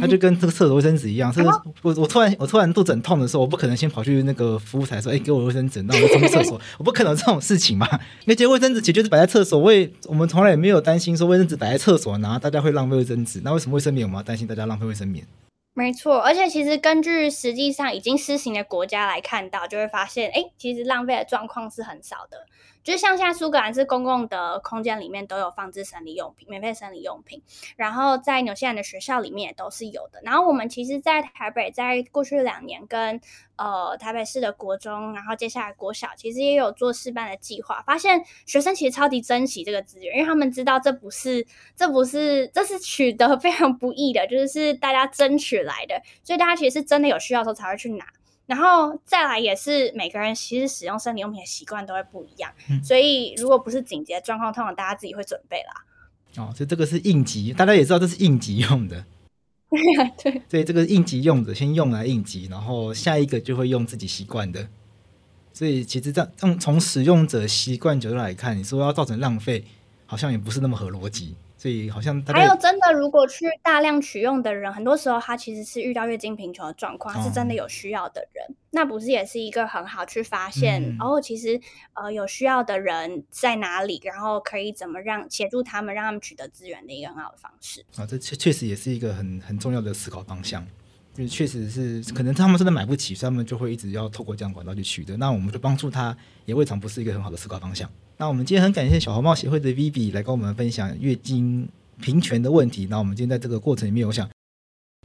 [0.00, 7.88] 他就跟这个厕所卫生纸一样，是我我突然我突然肚子很痛的时候，我不可能先跑去那个服务台说，哎、欸，给我卫生纸，那我就冲厕所，我不可能这种事情嘛。
[8.26, 13.40] 那些卫生纸其实就是摆在厕所，我也我们从来也没有担心说卫生纸摆在厕所，然后大家会浪费卫生纸。
[13.44, 15.26] 那为什么卫生棉我们要担心大家浪费卫生棉？
[15.74, 22.46] 没错，而且其实根据实际上已经施行的国家来看到，就会发现，哎，其实浪费的状况是很少的。
[22.82, 27.42] 就像现在苏格兰是公共的空间里面都有放置生理用品，免费生理用品，
[27.76, 30.20] 然后在纽西兰的学校里面也都是有的。
[30.24, 33.20] 然后我们其实，在台北，在过去两年跟
[33.56, 48.04] 呃台北市的国中，然后接下来国小，其实也有做示范的计划，发现学生其实超级珍惜这个资源，因为他们知道这不是这不是这是取得非常不易的，就是是大家争取来的，所以大家其实是真的有需要的时候才会去拿。
[48.46, 55.84] 然后再来也是每个人其实使用生理用品的习惯都会不一样，嗯、所以如果不是紧急的状况，通常大家自己会准备啦。
[56.42, 59.04] 哦，所以这个是应急，大家也知道这是应急用的。
[60.22, 64.68] 对，所以这个应急用的先用来应急，然后下一个就会用自己习惯的。
[65.54, 69.64] 所以其实这样从使用者习惯角度来看，你说要造成浪费，
[70.06, 71.36] 好像也不是那么合逻辑。
[71.62, 81.60] 所以好像还有真的，如果去大量取用的人，很多时候他其实是遇到月经贫穷的状况，他是真的有需要的人，哦、那不是也是一个很好去发现，然后、其实
[81.92, 87.84] 呃有需要的人在哪里，然后可以怎么让协助他们，让他们取得资源的一个很好的方式。
[87.96, 90.66] 啊，这确确实也是一个很很重要的思考方向，
[91.14, 97.90] 就确实是可能他们真的买不起，所以他们就会一直要透过这样管道去取得，那我们就帮助他，也未尝不是一个很好的思考方向。
[98.16, 101.68] 那我们今天很感谢小红帽协会的 Vivi 来跟我们分享月经
[102.00, 102.86] 平权的问题。
[102.88, 104.28] 那我们今天在这个过程里面，我想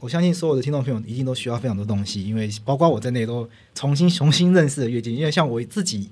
[0.02, 5.14] 我相信所有的听众朋友一定都需要非常多东西，因为包括我在内都重新重新认识了月经。
[5.14, 6.08] 因为像我自己，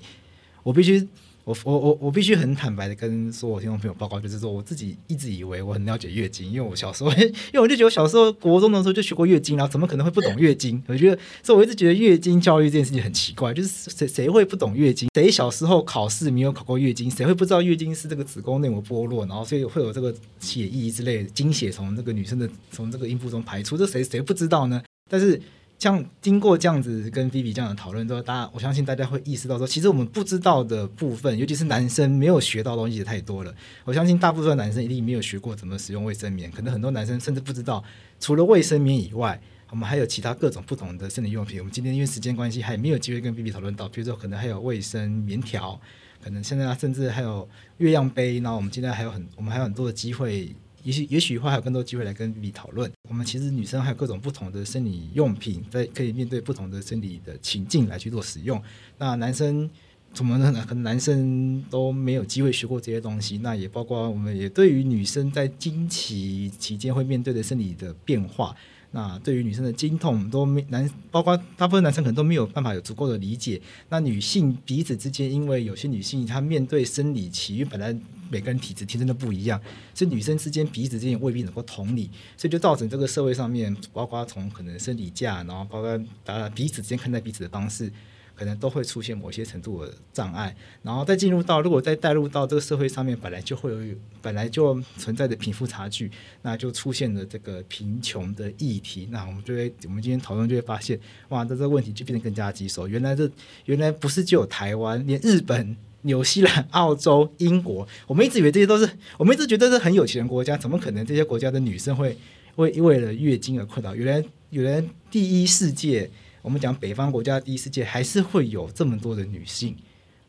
[0.62, 1.08] 我必须。
[1.46, 10.82] 我我我我必须很坦白的跟所有听众朋友报告，就是说我自己一直以为我很了解月经，因为我小时候， 因为我就觉得我小时候国中的时候就学过月经，然后怎么可能会不懂月经？
[10.88, 15.08] 我觉得，所以我一直觉得月经教育这件事情很奇怪，就是谁谁会不懂月经？
[15.14, 17.08] 谁小时候考试没有考过月经？
[17.08, 23.78] 谁会不知道月经是这个子宫内膜剥落，然后所以会有这个血液之类的经血从这个女生的从这个阴部中排出？
[23.78, 24.82] 这谁谁不知道呢？
[25.08, 25.40] 但是。
[25.78, 33.54] 像经过这样子跟 Vivi 这样的讨论之后，大家我相信大家会意识到说，其实我们不知道的部分，尤其是男生没有学到东西也太多了。
[33.84, 37.84] 我相信大部分男生一定没有学过怎么使用卫生棉，可能很多男生甚至不知道，
[38.18, 41.58] 除了卫生棉以外，我们还有其他各种不同的生理用品。
[41.58, 45.78] 我们今天因为时间关系，还没有机会跟 Vivi 讨论到，比如说可能还有卫生棉条，
[46.24, 47.46] 可能现在甚至还有
[47.76, 48.38] 月亮杯。
[48.38, 50.56] 然后我们今天还有很，我们还有很多的机会。
[50.86, 52.88] 也许也许以后还有更多机会来跟你讨论。
[53.08, 58.62] 我们其实女生还有各种不同的生理用品，在可以面对不同的生理的情境来去做使用。
[58.96, 59.68] 那男生
[60.14, 60.64] 怎么呢？
[60.64, 63.38] 可能男生都没有机会学过这些东西。
[63.38, 68.54] 那也包括我们也对于女生在经期期间会面对的生理的变化。
[68.96, 73.60] 那对于女生的经痛都没男，包括大部分男生可能都没有办法有足够的理解。
[73.90, 77.94] 那女性彼此之间，因为有些女性她面对生理期，因为本来
[78.30, 79.60] 每个人体质天生都不一样，
[79.92, 87.92] 所以女生之间彼此之间未必能够同理，所以就造成这个社会上面，包括从可能生理假，然后包括大家彼此之间看待彼此的方式。
[88.36, 96.10] 可能都会出现某些程度的障碍，然后再进入到，如果再带入到这个社会上面，本来就会有本来就存在的贫富差距，
[96.42, 99.08] 那就出现了这个贫穷的议题。
[99.10, 102.86] 那我们就会，我们今天讨论就会发现，哇，这这个问题就变得更加棘手。
[102.86, 103.28] 原来这
[103.64, 110.28] 原来不是只有台湾，连日本、纽西兰、澳洲、英国，我们一直以为这些都是，我们一直觉得是很有钱的。
[110.28, 111.58] 国家，怎么可能这些国家的。
[111.58, 112.16] 女生会
[112.56, 113.94] 为为了月经而困扰？
[113.94, 116.10] 原来原来第一世界。
[116.46, 119.74] 我们讲北方国家第一世界，还是会有这么多的女性，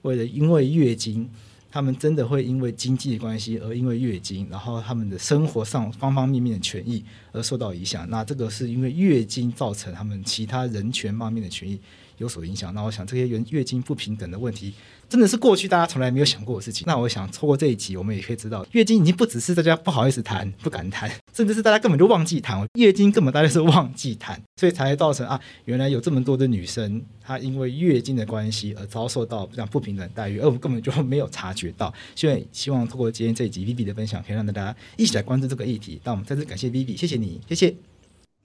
[0.02, 1.30] 为了因为月经，
[1.70, 8.10] 她们真的会因为经济关系而因为月经，然后她们的生活上方方面面的权益而受到影响。
[8.10, 11.80] 那这个是因为月经造成她们其他人权方面的权益
[12.18, 12.74] 有所影响。
[12.74, 14.74] 那我想这些月月经不平等的问题。
[15.10, 16.84] 真的是过去大家从来没有想过的事情。
[16.88, 22.66] 那我想透过这一集，我们也可以知道，月经已经不只是大家不好意思谈、不敢谈， 甚至是大家根本就忘记谈。
[22.74, 31.94] 月经根本大家是忘记谈， 所以才造成啊，原来有这么多的女生，她因为月经的关系而遭受到这样不平等待遇，而我们根本就没有察觉到。
[32.16, 36.00] 所以希望透过今天这一集 Vivi 的分享，可以让大家一起来关注这个议题。
[36.04, 37.74] 那我们再次感谢 Vivi，谢谢你，谢谢。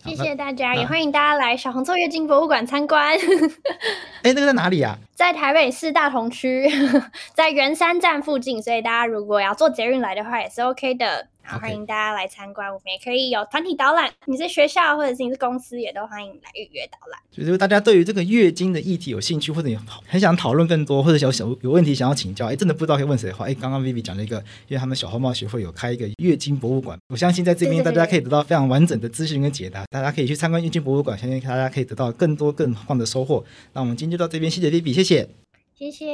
[0.05, 3.17] 谢谢大家，也欢迎大家来小红座月经博物馆参观。
[4.23, 4.99] 哎，那个在哪里啊？
[5.15, 6.69] 在台北市大同区，
[7.35, 11.29] 在圆山站附近，所以大家如果要坐捷运来的话，也是 OK 的。
[11.45, 14.11] 好.欢迎大家来参观，我们也可以有团体导览。
[14.27, 17.21] 你是学校或者是你是公司，也都欢迎来预约导览。
[17.31, 24.39] 就是大家对于这个月经的议题有兴趣，或者你很想讨论更多， 或者想有有问题想要请教，哎，真的不知道可以问谁的话，哎，刚刚 Vivi 讲了一个，
[24.69, 29.85] 因为他们小红帽学会有开一个月经博物馆，我相信在这边大家可以得到非常完整的资讯跟解答。
[29.91, 33.45] 大家可以去参观月经博物馆，相信大家可以得到更多更棒的收获。
[33.73, 35.29] 那我们今天就到这边，谢谢 Vivi，谢谢，
[35.77, 36.07] 谢谢，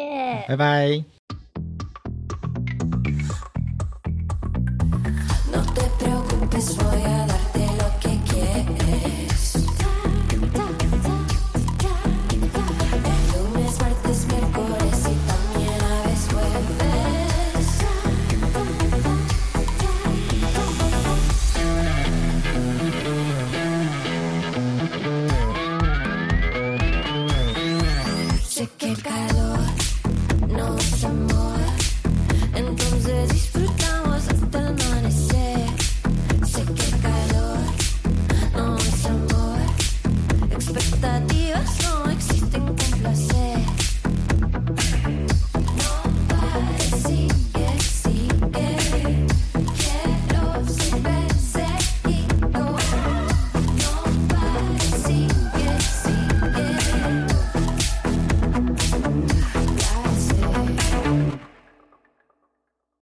[0.48, 1.04] 拜拜。
[6.58, 7.27] It's for